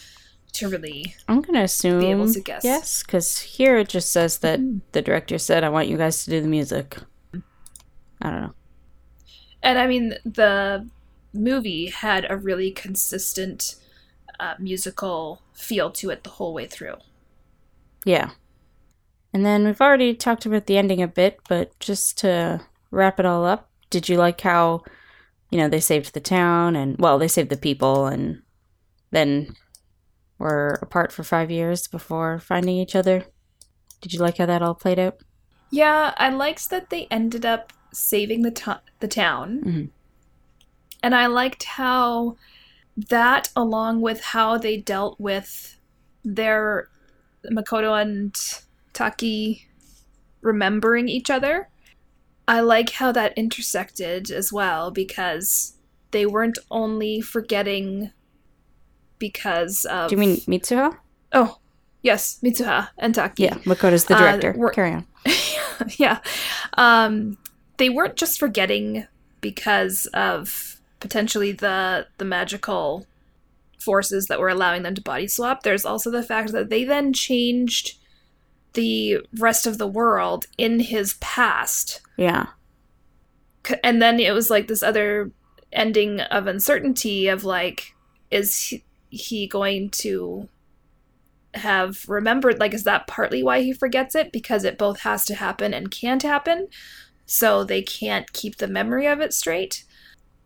[0.53, 2.63] to really I'm gonna assume able to guess.
[2.63, 4.59] yes, because here it just says that
[4.91, 6.97] the director said, "I want you guys to do the music."
[8.21, 8.53] I don't know.
[9.63, 10.87] And I mean, the
[11.33, 13.75] movie had a really consistent
[14.39, 16.95] uh, musical feel to it the whole way through.
[18.05, 18.31] Yeah.
[19.37, 22.59] And then we've already talked about the ending a bit, but just to
[22.89, 24.81] wrap it all up, did you like how,
[25.51, 28.41] you know, they saved the town and, well, they saved the people and
[29.11, 29.55] then
[30.39, 33.25] were apart for five years before finding each other?
[34.01, 35.19] Did you like how that all played out?
[35.69, 39.89] Yeah, I liked that they ended up saving the to- the town, Mhm.
[41.03, 42.37] and I liked how
[42.95, 45.79] that, along with how they dealt with
[46.25, 46.89] their
[47.51, 48.35] Makoto and
[48.97, 49.67] Taki
[50.41, 51.69] remembering each other.
[52.47, 55.73] I like how that intersected as well because
[56.11, 58.11] they weren't only forgetting
[59.19, 60.09] because of.
[60.09, 60.97] Do you mean Mitsuha?
[61.33, 61.57] Oh,
[62.01, 63.43] yes, Mitsuha and Taki.
[63.43, 64.53] Yeah, Makoto's the Uh, director.
[64.57, 65.05] we're- Carry on.
[65.97, 66.19] yeah.
[66.77, 67.37] Um,
[67.77, 69.05] they weren't just forgetting
[69.41, 73.05] because of potentially the the magical
[73.79, 75.61] forces that were allowing them to body swap.
[75.63, 77.97] There's also the fact that they then changed
[78.77, 81.99] the rest of the world in his past.
[82.15, 82.45] Yeah.
[83.83, 85.31] And then it was like this other
[85.73, 87.95] ending of uncertainty of like,
[88.29, 90.47] is he, he going to
[91.55, 92.59] have remembered?
[92.59, 94.31] Like, is that partly why he forgets it?
[94.31, 96.67] Because it both has to happen and can't happen.
[97.25, 99.85] So they can't keep the memory of it straight.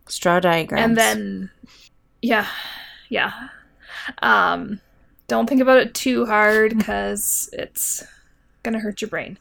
[0.08, 0.86] Straw diagrams.
[0.86, 1.52] And then,
[2.22, 2.48] yeah,
[3.10, 3.50] yeah.
[4.22, 4.80] Um,
[5.28, 8.06] don't think about it too hard because it's
[8.64, 9.38] gonna hurt your brain.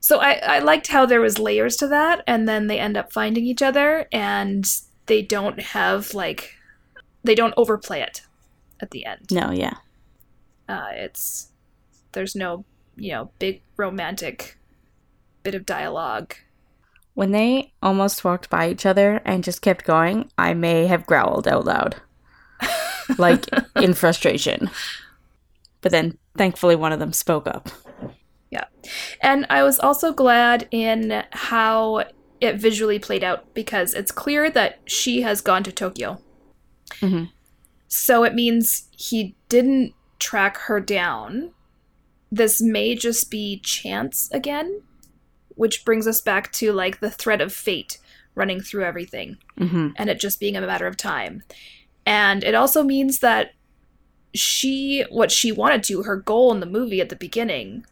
[0.00, 3.12] So I, I liked how there was layers to that, and then they end up
[3.12, 4.64] finding each other, and
[5.06, 6.56] they don't have like
[7.24, 8.22] they don't overplay it
[8.80, 9.30] at the end.
[9.30, 9.74] No, yeah.
[10.68, 11.48] Uh, it's
[12.12, 12.64] there's no
[12.96, 14.58] you know big romantic
[15.42, 16.34] bit of dialogue.
[17.14, 21.46] When they almost walked by each other and just kept going, I may have growled
[21.46, 21.96] out loud.
[23.18, 23.46] like
[23.76, 24.70] in frustration.
[25.80, 27.68] But then thankfully one of them spoke up.
[28.50, 28.64] Yeah.
[29.20, 32.04] And I was also glad in how
[32.40, 36.20] it visually played out because it's clear that she has gone to Tokyo.
[37.00, 37.30] Mhm.
[37.88, 41.52] So it means he didn't track her down.
[42.30, 44.82] This may just be chance again,
[45.50, 47.98] which brings us back to like the thread of fate
[48.34, 51.42] running through everything hmm and it just being a matter of time.
[52.06, 53.50] And it also means that
[54.34, 57.84] she, what she wanted to, her goal in the movie at the beginning,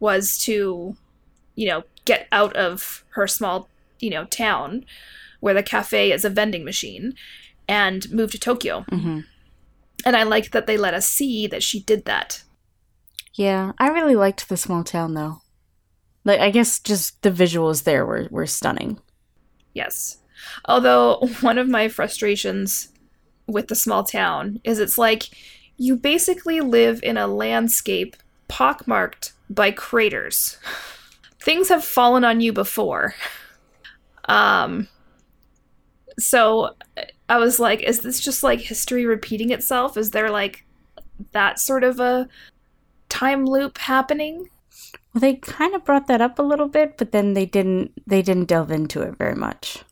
[0.00, 0.96] was to,
[1.54, 3.68] you know, get out of her small,
[3.98, 4.84] you know, town
[5.40, 7.14] where the cafe is a vending machine
[7.68, 8.84] and move to Tokyo.
[8.88, 9.20] hmm
[10.04, 12.42] And I like that they let us see that she did that.
[13.34, 15.42] Yeah, I really liked the small town though.
[16.24, 19.00] Like, I guess just the visuals there were were stunning.
[19.74, 20.18] Yes.
[20.64, 22.88] Although one of my frustrations
[23.46, 25.30] with the small town is it's like
[25.78, 28.16] you basically live in a landscape
[28.48, 30.58] pockmarked by craters.
[31.40, 33.14] Things have fallen on you before.
[34.26, 34.88] Um
[36.18, 36.74] so
[37.28, 39.96] I was like is this just like history repeating itself?
[39.96, 40.64] Is there like
[41.32, 42.28] that sort of a
[43.08, 44.48] time loop happening?
[45.12, 48.22] Well, they kind of brought that up a little bit, but then they didn't they
[48.22, 49.84] didn't delve into it very much.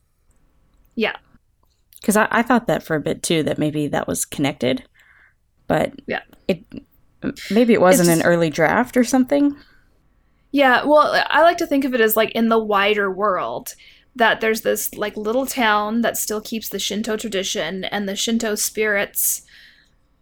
[0.95, 1.17] Yeah.
[2.01, 4.85] Because I, I thought that for a bit too, that maybe that was connected,
[5.67, 6.23] but Yeah.
[6.49, 6.63] it
[7.51, 9.57] maybe it wasn't an early draft or something.
[10.53, 13.75] Yeah, well, I like to think of it as like in the wider world
[14.15, 18.55] that there's this like little town that still keeps the Shinto tradition and the Shinto
[18.55, 19.43] spirits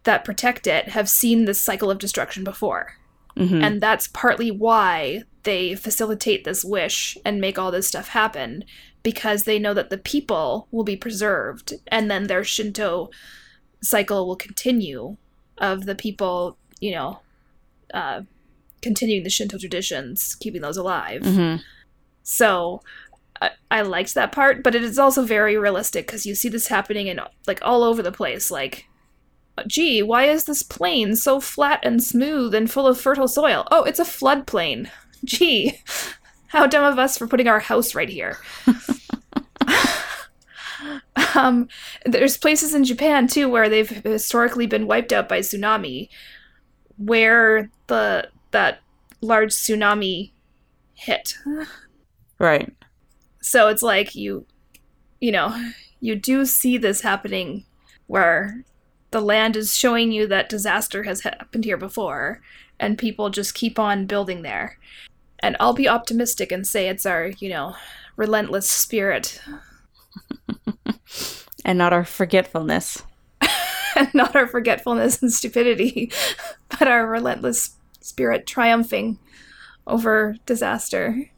[0.03, 2.95] that protect it have seen this cycle of destruction before.
[3.37, 8.63] hmm And that's partly why they facilitate this wish and make all this stuff happen
[9.03, 13.09] because they know that the people will be preserved and then their Shinto
[13.81, 15.17] cycle will continue
[15.57, 17.19] of the people, you know,
[17.93, 18.21] uh,
[18.81, 21.23] continuing the Shinto traditions, keeping those alive.
[21.23, 21.55] hmm
[22.23, 22.81] So
[23.41, 26.67] I, I liked that part, but it is also very realistic because you see this
[26.67, 28.51] happening in like all over the place.
[28.51, 28.85] Like,
[29.67, 33.67] gee, why is this plain so flat and smooth and full of fertile soil?
[33.71, 34.89] Oh, it's a floodplain.
[35.25, 35.79] Gee,
[36.47, 38.37] how dumb of us for putting our house right here.
[41.35, 41.67] um,
[42.05, 46.09] there's places in Japan too where they've historically been wiped out by tsunami,
[46.97, 48.79] where the that
[49.21, 50.31] large tsunami
[50.93, 51.35] hit.
[52.39, 52.73] Right.
[53.41, 54.45] So it's like you,
[55.19, 57.65] you know, you do see this happening
[58.07, 58.63] where
[59.11, 62.41] the land is showing you that disaster has happened here before,
[62.79, 64.77] and people just keep on building there.
[65.39, 67.75] And I'll be optimistic and say it's our, you know,
[68.17, 69.41] relentless spirit,
[71.65, 73.01] And not our forgetfulness.
[73.95, 76.11] and not our forgetfulness and stupidity,
[76.69, 79.17] but our relentless spirit triumphing
[79.87, 81.29] over disaster.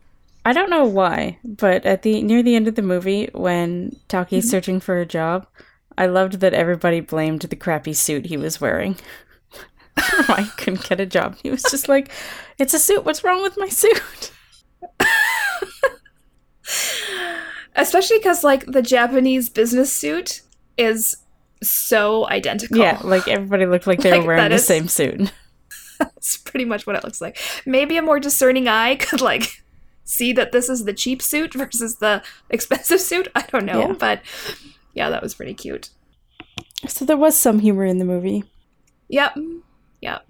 [0.44, 4.44] I don't know why, but at the near the end of the movie, when Taki's
[4.46, 4.50] Mm-hmm.
[4.52, 5.48] searching for a job,
[5.98, 8.98] I loved that everybody blamed the crappy suit he was wearing.
[10.26, 11.38] why he couldn't get a job.
[11.42, 12.12] He was just like,
[12.58, 13.06] "It's a suit.
[13.06, 14.32] What's wrong with my suit?"
[17.78, 20.42] Especially because, like, the Japanese business suit
[20.78, 21.16] is
[21.64, 22.78] so identical.
[22.78, 25.32] Yeah, like everybody looked like they Like, were wearing the is- same suit.
[26.00, 27.38] That's pretty much what it looks like.
[27.66, 29.64] Maybe a more discerning eye could like
[30.04, 33.28] see that this is the cheap suit versus the expensive suit.
[33.34, 33.94] I don't know, Yeah.
[33.94, 34.22] but
[34.94, 35.90] yeah, that was pretty cute.
[36.88, 38.44] So there was some humor in the movie.
[39.10, 39.38] Yep.
[40.02, 40.28] Yep.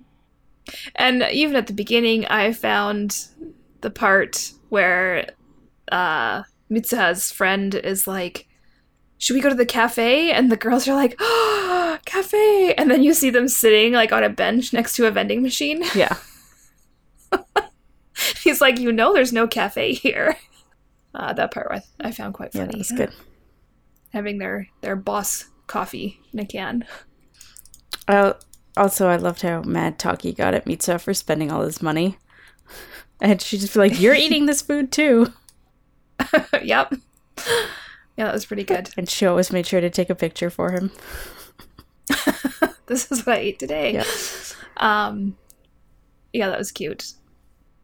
[0.96, 3.28] And even at the beginning, I found
[3.82, 5.28] the part where
[5.92, 8.48] uh Mitsuha's friend is like,
[9.18, 10.32] should we go to the cafe?
[10.32, 12.74] And the girls are like, oh, cafe.
[12.76, 15.84] And then you see them sitting like on a bench next to a vending machine.
[15.96, 16.16] Yeah.
[18.44, 20.38] He's like, you know, there's no cafe here.
[21.14, 22.66] Uh, that part I, I found quite funny.
[22.68, 23.12] that was good.
[24.12, 26.86] Having their their boss coffee in a can.
[28.08, 28.34] Uh,
[28.76, 32.18] also, I loved how mad Taki got at Mitsuha for spending all his money.
[33.20, 35.34] And she just be like, You're eating this food too.
[36.64, 36.94] yep.
[38.18, 38.90] Yeah, that was pretty good.
[38.98, 40.92] And she always made sure to take a picture for him.
[42.88, 43.94] this is what I ate today.
[43.94, 44.06] Yeah.
[44.78, 45.38] Um,
[46.34, 47.14] yeah, that was cute.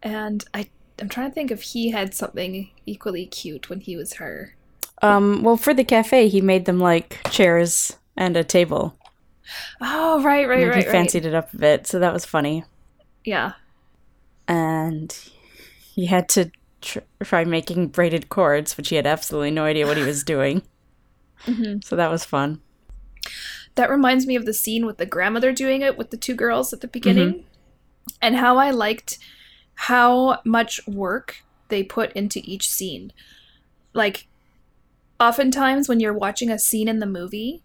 [0.02, 0.70] And I
[1.00, 4.56] I'm trying to think if he had something equally cute when he was her.
[5.02, 8.98] Um, well, for the cafe, he made them like chairs and a table.
[9.82, 12.64] Oh, right, right, and right, he fancied it up a bit, so that was funny.
[13.26, 13.54] Yeah.
[14.48, 15.16] And
[15.94, 16.52] he had to
[16.84, 20.62] tr- try making braided cords, which he had absolutely no idea what he was doing.
[21.46, 22.62] hmm So that was fun.
[23.76, 26.74] That reminds me of the scene with the grandmother doing it with the two girls
[26.74, 27.46] at the beginning,
[28.22, 29.18] and how I liked
[29.76, 33.12] how much work they put into each scene.
[33.94, 34.28] Like,
[35.20, 37.64] oftentimes when you're watching a scene in the movie,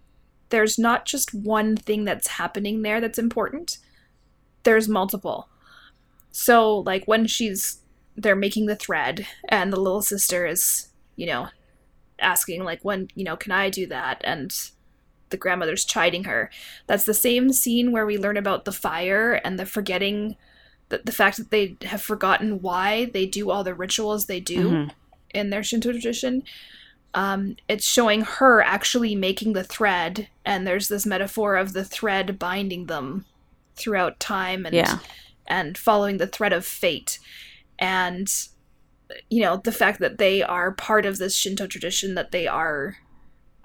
[0.49, 3.79] there's not just one thing that's happening there that's important,
[4.63, 5.49] there's multiple.
[6.31, 7.81] So, like, when she's
[8.19, 11.49] they're making the thread, and the little sister is, you know,
[12.21, 14.21] asking, like, when, you know, can I do that?
[14.25, 14.53] And
[15.31, 16.51] the grandmother's chiding her.
[16.87, 20.37] That's the same scene where we learn about the fire and the forgetting
[20.89, 24.71] the, the fact that they have forgotten why they do all the rituals they do
[24.71, 24.91] Mhm.
[25.35, 26.43] in their Shinto tradition.
[27.13, 32.39] Um, it's showing her actually making the thread, and there's this metaphor of the thread
[32.39, 33.27] binding them
[33.77, 34.99] throughout time and Yeah.
[35.47, 37.19] and following the thread of fate.
[37.79, 38.29] And
[39.31, 42.99] you know the fact that they are part of this Shinto tradition, that they are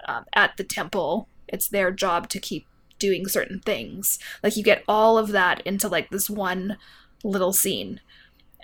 [0.06, 1.28] um, at the temple.
[1.48, 2.66] It's their job to keep
[2.98, 4.18] doing certain things.
[4.42, 6.78] Like you get all of that into like this one
[7.22, 8.00] little scene.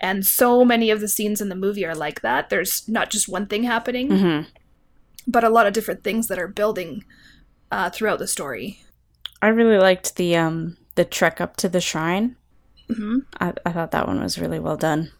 [0.01, 2.49] And so many of the scenes in the movie are like that.
[2.49, 4.41] There's not just one thing happening, hmm
[5.27, 7.05] but a lot of different things that are building
[7.71, 8.81] uh, throughout the story.
[9.39, 12.35] I really liked the um the trek up to the shrine.
[12.87, 15.11] hmm I, I thought that one was really well done.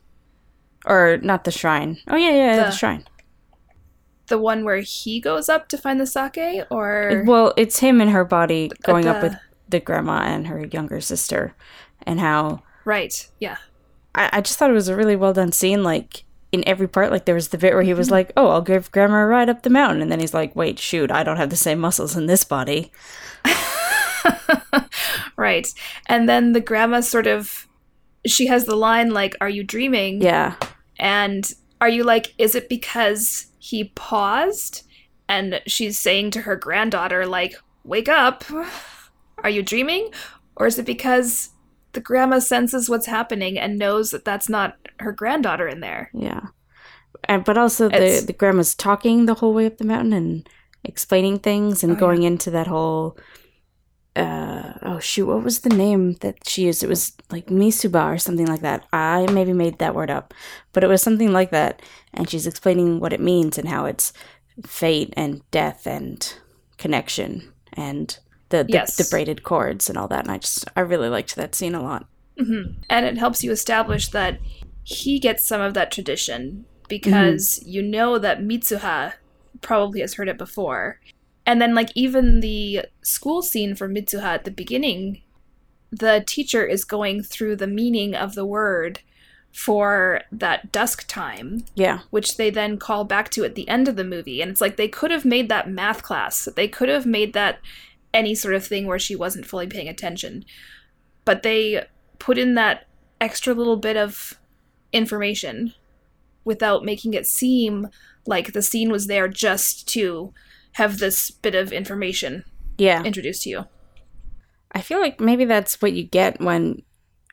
[0.85, 1.97] Or not the shrine.
[2.07, 3.05] Oh yeah, yeah, the, The- shrine.
[4.27, 8.11] The one where he goes up to find the sake, or Well, it's him and
[8.11, 9.35] her body going up with
[9.67, 11.53] the grandma and her younger sister,
[12.03, 13.29] and how right?
[13.39, 13.57] Yeah,
[14.15, 15.83] I, I just thought it was a really well done scene.
[15.83, 18.13] Like in every part, like there was the bit where he was mm-hmm.
[18.13, 20.79] like, "Oh, I'll give grandma a ride up the mountain," and then he's like, "Wait,
[20.79, 22.91] shoot, I don't have the same muscles in this body."
[25.37, 25.67] right.
[26.07, 27.67] And then the grandma sort of,
[28.25, 30.55] she has the line like, "Are you dreaming?" Yeah,
[31.01, 34.83] And are you like, is it because he paused
[35.27, 38.43] and she's saying to her granddaughter, like, wake up?
[39.39, 40.11] Are you dreaming?
[40.55, 41.49] Or is it because
[41.93, 46.09] the grandma senses what's happening and knows that that's not her granddaughter in there?
[46.13, 46.41] yeah.
[47.25, 50.49] And but also the It's- the grandma's talking the whole way up the mountain and
[50.83, 51.99] explaining things and Oh, yeah.
[51.99, 53.15] going into that whole.
[54.15, 55.25] Uh oh shoot!
[55.27, 56.83] What was the name that she used?
[56.83, 58.85] It was like Misuba or something like that.
[58.91, 60.33] I maybe made that word up,
[60.73, 61.81] but it was something like that.
[62.13, 64.11] And she's explaining what it means and how it's
[64.67, 66.33] fate and death and
[66.77, 68.95] connection and the the, Yes.
[68.97, 70.25] the braided cords and all that.
[70.25, 72.05] And I just I really liked that scene a lot.
[72.37, 74.39] hmm And it helps you establish that
[74.83, 79.13] he gets some of that tradition because you know that Mitsuha
[79.61, 80.99] probably has heard it before.
[81.45, 85.21] And then, like, even the school scene for Mitsuha at the beginning,
[85.91, 89.01] the teacher is going through the meaning of the word
[89.51, 93.97] for that dusk time, Yeah, which they then call back to at the end of
[93.97, 94.41] the movie.
[94.41, 97.59] And it's like they could have made that math class, they could have made that
[98.13, 100.45] any sort of thing where she wasn't fully paying attention.
[101.25, 101.85] But they
[102.19, 102.87] put in that
[103.19, 104.39] extra little bit of
[104.93, 105.73] information
[106.43, 107.89] without making it seem
[108.25, 110.33] like the scene was there just to
[110.73, 112.43] have this bit of information
[112.77, 113.03] yeah.
[113.03, 113.65] introduced to you.
[114.71, 116.81] I feel like maybe that's what you get when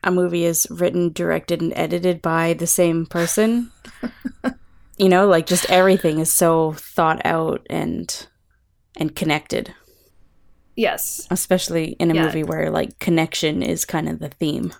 [0.03, 3.71] a movie is written, directed, and edited by the same person.
[4.97, 8.27] you know, like just everything is so thought out and
[8.97, 9.73] and connected,
[10.75, 12.23] Yes, especially in a Yeah.
[12.25, 14.73] movie where like connection is kind of the theme.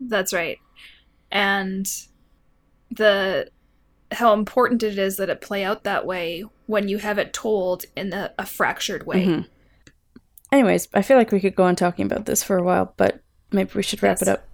[0.00, 0.58] that's right.
[1.32, 1.86] And
[2.90, 3.50] the
[4.12, 7.84] how important it is that it play out that way when you have it told
[7.96, 9.24] in a, a fractured way.
[9.26, 9.46] Mhm.
[10.52, 13.20] Anyways, I feel like we could go on talking about this for a while, but
[13.52, 14.22] maybe we should wrap Yes.
[14.22, 14.48] it up.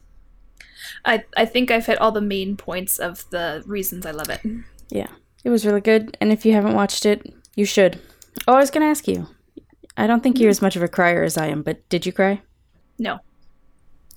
[1.04, 4.40] I I think I've hit all the main points of the reasons I love it.
[4.88, 5.08] Yeah,
[5.44, 8.00] it was really good, and if you haven't watched it, you should.
[8.48, 9.26] Oh, I was gonna ask you.
[9.96, 12.12] I don't think you're as much of a crier as I am, but did you
[12.12, 12.42] cry?
[12.98, 13.18] No,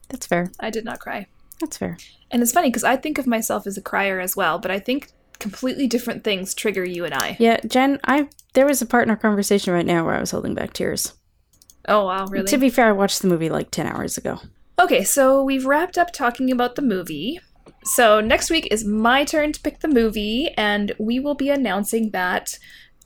[0.09, 0.51] That's fair.
[0.59, 1.27] I did not cry.
[1.61, 1.97] That's fair.
[2.31, 4.79] And it's funny because I think of myself as a crier as well, but I
[4.79, 7.37] think completely different things trigger you and I.
[7.39, 10.31] Yeah, Jenn, I there was a part in our conversation right now where I was
[10.31, 11.13] holding back tears.
[11.87, 12.47] Oh wow, really?
[12.47, 14.39] To be fair, I watched the movie like ten hours ago.
[14.79, 17.39] Okay, so we've wrapped up talking about the movie.
[17.83, 22.11] So next week is my turn to pick the movie, and we will be announcing
[22.11, 22.57] that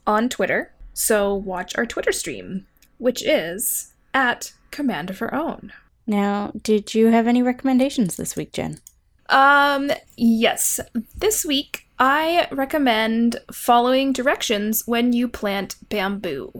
[0.06, 0.72] on Twitter.
[0.92, 2.66] So watch our Twitter stream,
[2.98, 5.72] which is at Command of Her Own.
[6.06, 8.80] Now, did you have any recommendations this week, Jenn?
[9.28, 10.80] Um, yes.
[11.16, 16.52] This week, I recommend following directions when you plant bamboo.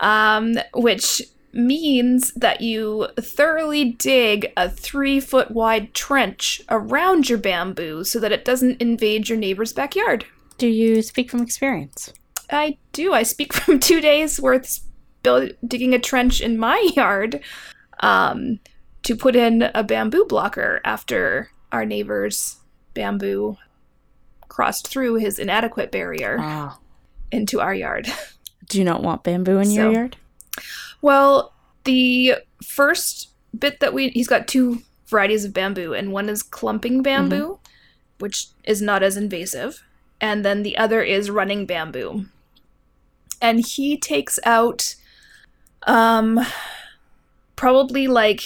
[0.00, 8.04] Um, which means that you thoroughly dig a three foot wide trench around your bamboo
[8.04, 10.24] so that it doesn't invade your neighbor's backyard.
[10.58, 12.12] Do you speak from experience?
[12.50, 13.12] I do.
[13.12, 14.80] I speak from two days worth
[15.22, 17.40] build, digging a trench in my yard
[18.00, 18.60] um,
[19.02, 22.56] to put in a bamboo blocker after our neighbor's
[22.94, 23.56] bamboo
[24.48, 26.78] crossed through his inadequate barrier Ah.
[27.30, 28.08] into our yard.
[28.68, 30.16] Do you not want bamboo in your yard?
[31.00, 31.52] Well,
[31.84, 37.02] the first bit that we he's got two varieties of bamboo, and one is clumping
[37.02, 37.58] bamboo,
[38.18, 39.82] which is not as invasive,
[40.20, 42.26] and then the other is running bamboo.
[43.40, 44.96] And he takes out
[45.86, 46.40] um
[47.56, 48.42] probably like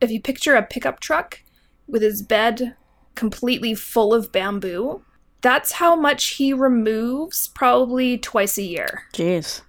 [0.00, 1.40] if you picture a pickup truck
[1.86, 2.74] with his bed
[3.14, 5.02] completely full of bamboo,
[5.40, 9.62] that's how much he removes probably twice a year Jeez.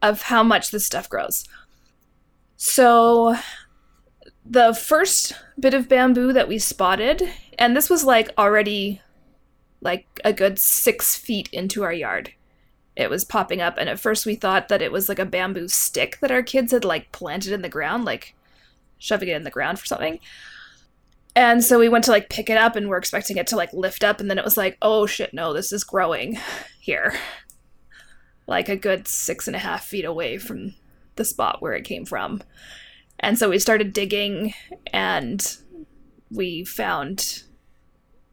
[0.00, 1.44] of how much this stuff grows.
[2.56, 3.36] So
[4.44, 7.22] the first bit of bamboo that we spotted,
[7.58, 9.00] and this was like already
[9.80, 12.32] like a good six feet into our yard.
[12.96, 15.68] It was popping up, and at first we thought that it was like a bamboo
[15.68, 18.34] stick that our kids had like planted in the ground, like
[18.98, 20.18] shoving it in the ground for something.
[21.36, 23.72] And so we went to like pick it up and we're expecting it to like
[23.74, 26.38] lift up, and then it was like, oh shit, no, this is growing
[26.80, 27.14] here.
[28.46, 30.74] Like a good six and a half feet away from
[31.16, 32.42] the spot where it came from.
[33.20, 34.54] And so we started digging
[34.92, 35.56] and
[36.30, 37.42] we found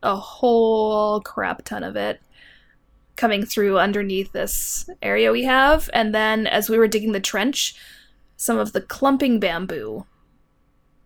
[0.01, 2.21] a whole crap ton of it
[3.15, 5.89] coming through underneath this area we have.
[5.93, 7.75] And then as we were digging the trench,
[8.37, 10.05] some of the clumping bamboo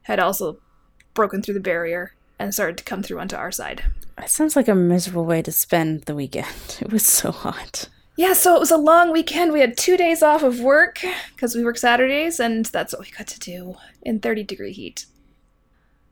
[0.04, 0.60] had also
[1.18, 3.84] broken through the barrier and started to come through onto our side.
[4.18, 6.48] That sounds like a miserable way to spend the weekend.
[6.80, 7.90] It was so hot.
[8.16, 9.52] Yeah, so it was a long weekend.
[9.52, 11.00] We had two days off of work
[11.36, 15.06] because we work Saturdays, and that's what we got to do in 30 degree heat.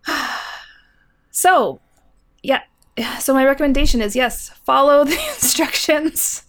[1.31, 1.79] so,
[2.43, 2.61] yeah.
[3.19, 6.43] So, my recommendation is yes, follow the instructions.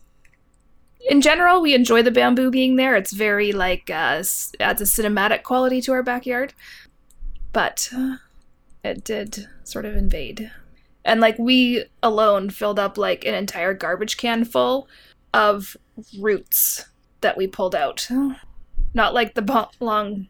[1.08, 2.96] In general, we enjoy the bamboo being there.
[2.96, 4.22] It's very, like, uh,
[4.60, 6.52] adds a cinematic quality to our backyard.
[7.52, 8.16] But uh,
[8.86, 10.50] it did sort of invade.
[11.04, 14.88] And, like, we alone filled up, like, an entire garbage can full
[15.32, 15.76] of
[16.18, 16.86] roots
[17.20, 18.08] that we pulled out.
[18.94, 20.28] Not like the bo- long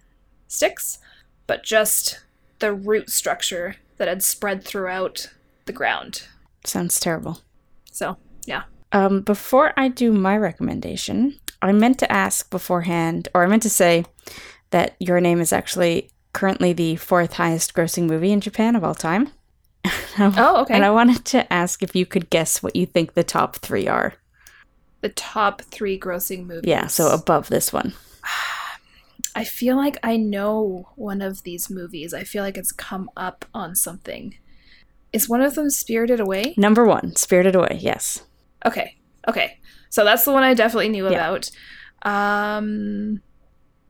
[0.48, 0.98] sticks,
[1.46, 2.20] but just
[2.58, 5.30] the root structure that had spread throughout
[5.66, 6.26] the ground.
[6.64, 7.40] Sounds terrible.
[7.92, 8.64] So, yeah.
[8.92, 13.70] Um, before I do my recommendation, I meant to ask beforehand, or I meant to
[13.70, 14.04] say
[14.70, 18.94] that Your Name is actually currently the fourth highest grossing movie in Japan of all
[18.94, 19.30] time.
[20.18, 20.72] Oh, okay.
[20.74, 23.86] And I wanted to ask if you could guess what you think the top three
[23.86, 24.14] are.
[25.02, 26.68] the top three grossing movies.
[26.68, 27.92] Yeah, so above this one.
[29.34, 32.14] I feel like I know one of these movies.
[32.14, 34.34] I feel like it's come up on something.
[35.12, 36.54] Is one of them Spirited Away?
[36.56, 38.22] Number one, Spirited Away, yes.
[38.64, 38.96] Okay.
[39.28, 39.58] Okay.
[39.90, 41.12] So that's the one I definitely knew Yeah.
[41.34, 41.50] about.
[42.02, 43.20] Um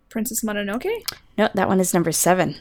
[0.09, 1.03] Princess Mononoke?
[1.37, 2.57] No, that one is number seven.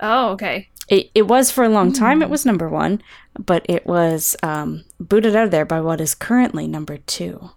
[0.00, 0.68] Oh, okay.
[0.88, 3.02] It, it was for a long time, it was number one,
[3.38, 7.50] but it was um, booted out of there by what is currently number two.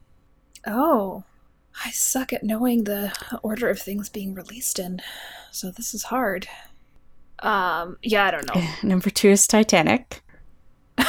[0.66, 1.24] Oh.
[1.86, 5.00] I suck at knowing the order of things being released in.
[5.52, 6.48] So this is hard.
[7.40, 8.68] Um, yeah, I don't know.
[8.84, 10.24] Number two is Titanic.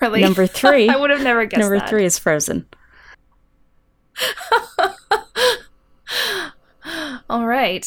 [0.00, 0.22] really?
[0.22, 0.88] Number three.
[0.90, 1.90] I would have never guessed number that.
[1.90, 2.66] three is Frozen.
[7.30, 7.86] All right.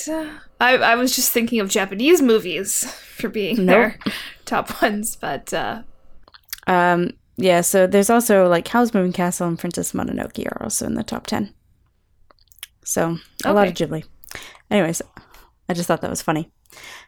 [0.59, 2.83] I, I was just thinking of Japanese movies
[3.15, 3.99] for being their
[4.45, 5.83] top ones, but uh,
[6.65, 10.95] Um, yeah, so there's also like Howl's Moving Castle and Princess Mononoke are also in
[10.95, 11.53] the top 10.
[12.83, 14.03] So a lot of Ghibli.
[14.71, 15.01] Anyways,
[15.69, 16.49] I just thought that was funny.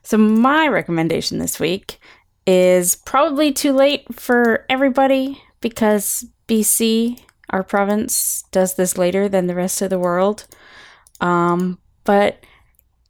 [0.03, 1.99] So my recommendation this week
[2.45, 7.19] is probably too late for everybody because BC,
[7.49, 10.45] our province, does this later than the rest of the world.
[11.21, 11.79] Um,
[12.09, 12.43] but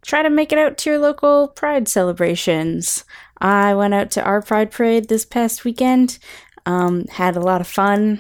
[0.02, 3.06] try to make it out to your local pride celebrations.
[3.38, 6.20] I went out to our pride parade this past weekend.
[6.66, 8.20] Um, had a lot of fun.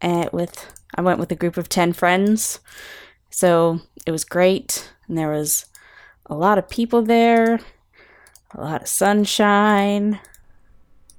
[0.00, 2.60] At with I went with a group of ten friends,
[3.30, 4.92] so it was great.
[5.08, 5.66] And there was
[6.26, 7.58] a lot of people there,
[8.54, 10.20] a lot of sunshine,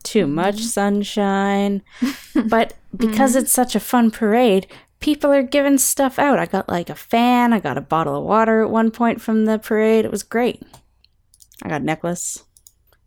[0.03, 0.63] too much mm-hmm.
[0.63, 1.81] sunshine.
[2.45, 3.39] but because mm-hmm.
[3.39, 4.65] it's such a fun parade,
[4.99, 6.39] people are giving stuff out.
[6.39, 9.45] I got like a fan, I got a bottle of water at one point from
[9.45, 10.05] the parade.
[10.05, 10.63] It was great.
[11.63, 12.43] I got a necklace.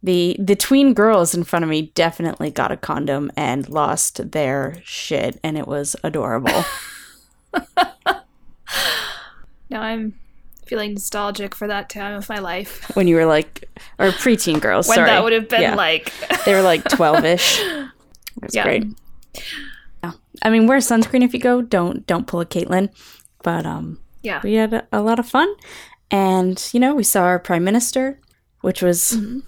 [0.02, 4.76] The the tween girls in front of me definitely got a condom and lost their
[4.82, 6.64] shit and it was adorable.
[9.68, 10.14] now I'm
[10.66, 12.90] feeling nostalgic for that time of my life.
[12.94, 13.68] when you were like
[13.98, 15.10] or preteen girls, When sorry.
[15.10, 15.74] that would have been Yeah.
[15.74, 16.12] like
[16.44, 17.58] They were like 12ish.
[18.36, 18.62] It was Yeah.
[18.62, 18.84] great.
[20.02, 20.12] Yeah.
[20.42, 21.62] I mean, wear sunscreen if you go.
[21.62, 22.90] Don't don't pull a Caitlin.
[23.42, 24.40] But um Yeah.
[24.42, 25.52] we had a, a lot of fun.
[26.10, 28.20] And, you know, we saw our prime minister,
[28.62, 29.38] which was Mm-hmm.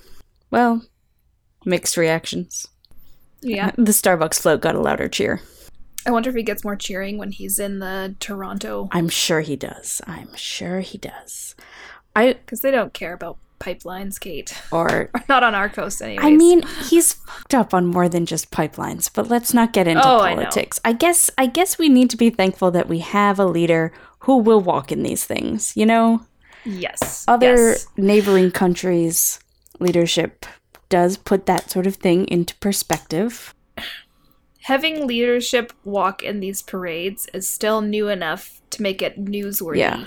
[0.50, 0.82] well,
[1.64, 2.66] mixed reactions.
[3.42, 3.72] Yeah.
[3.76, 5.40] The Starbucks float got a louder cheer.
[6.07, 9.55] I wonder if he gets more cheering when he's in the Toronto I'm sure he
[9.57, 10.00] does.
[10.07, 11.55] I'm sure he does.
[12.16, 14.53] I because they don't care about pipelines, Cait.
[14.73, 16.25] or Not on our coast, anyways.
[16.25, 20.07] I mean, he's fucked up on more than just pipelines, but let's not get into
[20.07, 20.81] Oh, I politics.
[20.85, 24.39] I, guess I guess we need to be thankful that we have a leader who
[24.39, 26.23] will walk in these things, you know?
[26.65, 27.25] yes.
[27.27, 27.87] Other Yes.
[27.97, 29.41] neighboring countries
[29.81, 30.47] leadership
[30.89, 33.55] does put that sort of thing into perspective.
[34.67, 40.07] Having leadership walk in these parades is still new enough to make it newsworthy, Yeah.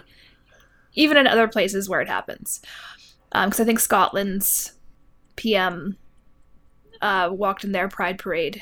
[0.93, 2.61] even in other places where it happens.
[3.43, 4.73] Because I think Scotland's
[5.35, 5.97] PM
[7.01, 8.61] uh, walked in their Pride parade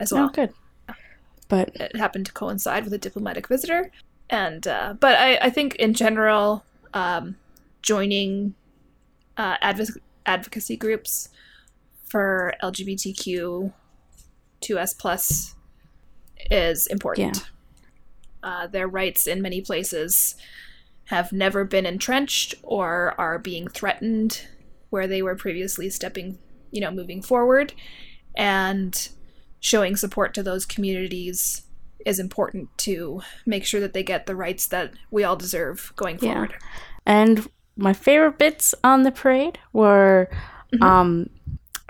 [0.00, 0.24] as well.
[0.24, 0.52] Oh, good.
[1.48, 3.90] But it happened to coincide with a diplomatic visitor
[4.32, 7.36] and uh, but I, I think in general um,
[7.82, 8.54] joining
[9.36, 11.28] uh, advoc- advocacy groups
[12.04, 13.72] for lgbtq
[14.62, 15.54] 2s plus
[16.50, 17.36] is important
[18.42, 18.48] Yeah.
[18.62, 20.34] uh, their rights in many places
[21.12, 24.46] have never been entrenched or are being threatened
[24.88, 26.38] where they were previously stepping
[26.70, 27.74] you know moving forward
[28.34, 29.10] and
[29.60, 31.62] showing support to those communities
[32.06, 36.18] is important to make sure that they get the rights that we all deserve going
[36.20, 36.32] Yeah.
[36.32, 36.54] forward.
[37.06, 37.46] And
[37.76, 40.28] my favorite bits on the parade were
[40.74, 40.82] Mhm.
[40.82, 41.30] um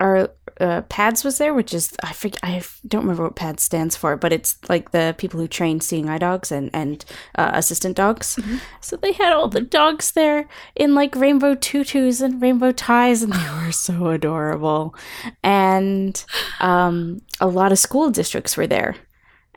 [0.02, 0.28] our
[0.60, 4.16] uh, pads was there which is i forget i don't remember what pads stands for
[4.16, 7.04] but it's like the people who train seeing eye dogs and and
[7.40, 8.60] uh, assistant dogs Mhm.
[8.80, 10.40] so they had all the dogs there
[10.74, 14.94] in like rainbow tutus and rainbow ties and they were so adorable
[15.42, 16.24] and
[16.60, 16.96] um
[17.40, 18.94] a lot of school districts were there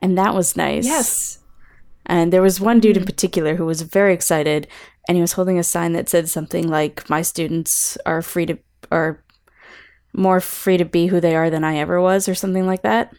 [0.01, 1.39] and that was nice Yes.
[2.05, 3.07] and there was one dude in Mhm.
[3.13, 4.67] particular who was very excited,
[5.07, 8.55] and he was holding a sign that said something like, "My students are free to
[8.91, 9.23] are
[10.15, 13.13] more free to be who they are than I ever was," or something like that.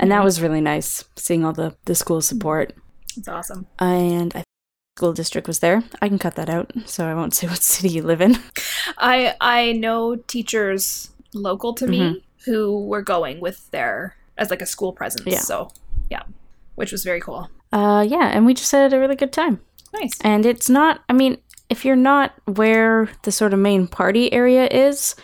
[0.00, 0.24] And that Mhm.
[0.24, 2.74] was really nice seeing all the the school support.
[3.16, 3.66] It's awesome.
[3.78, 4.42] And I
[4.96, 5.82] school district was there.
[6.02, 8.38] I can cut that out, so I won't say what city you live in.
[8.98, 14.66] I I know teachers local to me who were going with their as like a
[14.66, 15.26] school presence.
[15.26, 15.38] Yeah.
[15.40, 15.70] So
[16.10, 16.22] yeah.
[16.74, 17.48] Which was very cool.
[17.70, 19.60] Uh, yeah, and we just had a really good time.
[19.94, 20.18] Nice.
[20.22, 21.36] And it's not, I mean,
[21.68, 25.14] if you're not where the sort of main party area is,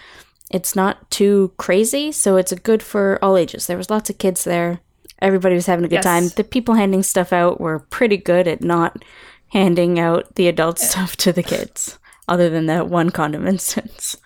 [0.51, 2.11] it's not too crazy.
[2.13, 3.67] So it's good for all ages.
[3.67, 4.81] There was lots of kids there.
[5.21, 6.05] Everybody was having a good Yes.
[6.05, 6.29] time.
[6.29, 9.05] The people handing stuff out were pretty good at not
[9.49, 14.17] handing out the adult stuff to the kids, other than that one condom instance,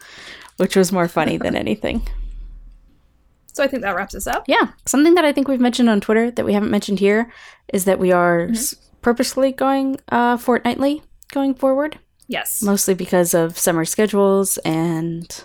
[0.59, 2.07] which was more funny than anything.
[3.55, 4.45] So I think that wraps us up.
[4.47, 4.68] Yeah.
[4.87, 7.31] Something that I think we've mentioned on Twitter that we haven't mentioned here
[7.73, 11.03] is that we are s- purposely going uh, fortnightly
[11.33, 11.99] going forward.
[12.29, 12.62] Yes.
[12.62, 15.45] mostly because of summer schedules and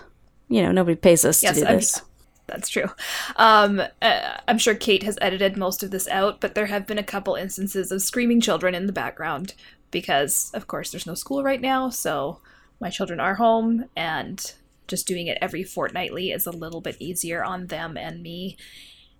[0.49, 2.01] you know nobody pays us Yes, to do I'm- this
[2.47, 2.87] That's true.
[3.35, 6.97] Um, uh, I'm sure Cait has edited most of this out, but there have been
[6.97, 9.53] a couple instances of screaming children in the background
[9.91, 12.39] because, of course, there's no school right now, so
[12.79, 14.53] my children are home, and
[14.87, 18.55] just doing it every fortnightly is a little bit easier on them and me.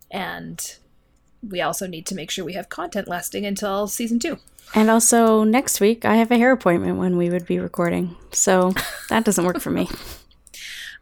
[0.09, 0.78] And
[1.43, 4.38] we also need to make sure we have content lasting until season two.
[4.73, 8.73] and also next week i have a hair appointment when we would be recording so
[9.09, 9.88] that doesn't work for me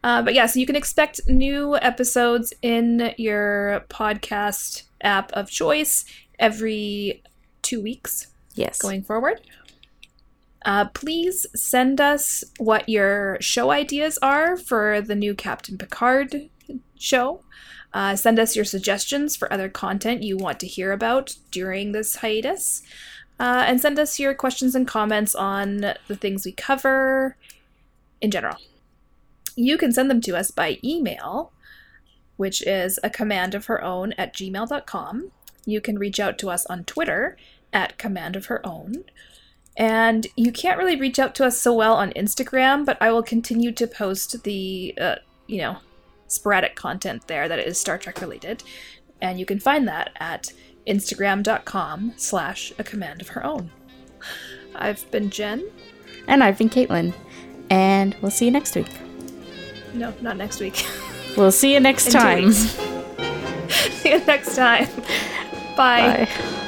[0.06, 6.04] Uh, but yeah, so you can expect new episodes in your podcast app of choice
[6.38, 7.24] every
[7.62, 9.40] two weeks yes going forward.
[10.64, 16.50] Uh, please send us what your show ideas are for the new Captain Picard
[16.96, 17.40] show.
[17.92, 22.14] Uh, send us your suggestions for other content you want to hear about during this
[22.14, 22.80] hiatus.
[23.40, 27.36] Uh, and send us your questions and comments on the things we cover
[28.20, 28.56] in general.
[29.56, 31.52] You can send them to us by email,
[32.36, 35.32] which is a command of her own at gmail.com.
[35.64, 37.36] You can reach out to us on Twitter
[37.72, 39.04] at command of her own.
[39.76, 43.22] And you can't really reach out to us so well on Instagram, but I will
[43.22, 45.78] continue to post the, uh, you know,
[46.28, 48.62] sporadic content there that is Star Trek related.
[49.20, 50.52] And you can find that at
[50.86, 53.70] instagram.com slash a command of her own.
[54.74, 55.64] I've been Jenn.
[56.28, 57.14] and i've been caitlin
[57.70, 59.05] and we'll see you next week
[59.94, 60.86] No, not next week.
[61.36, 62.52] we'll see you next In time.
[63.68, 64.86] See you next time.
[65.76, 66.28] Bye.
[66.30, 66.62] bye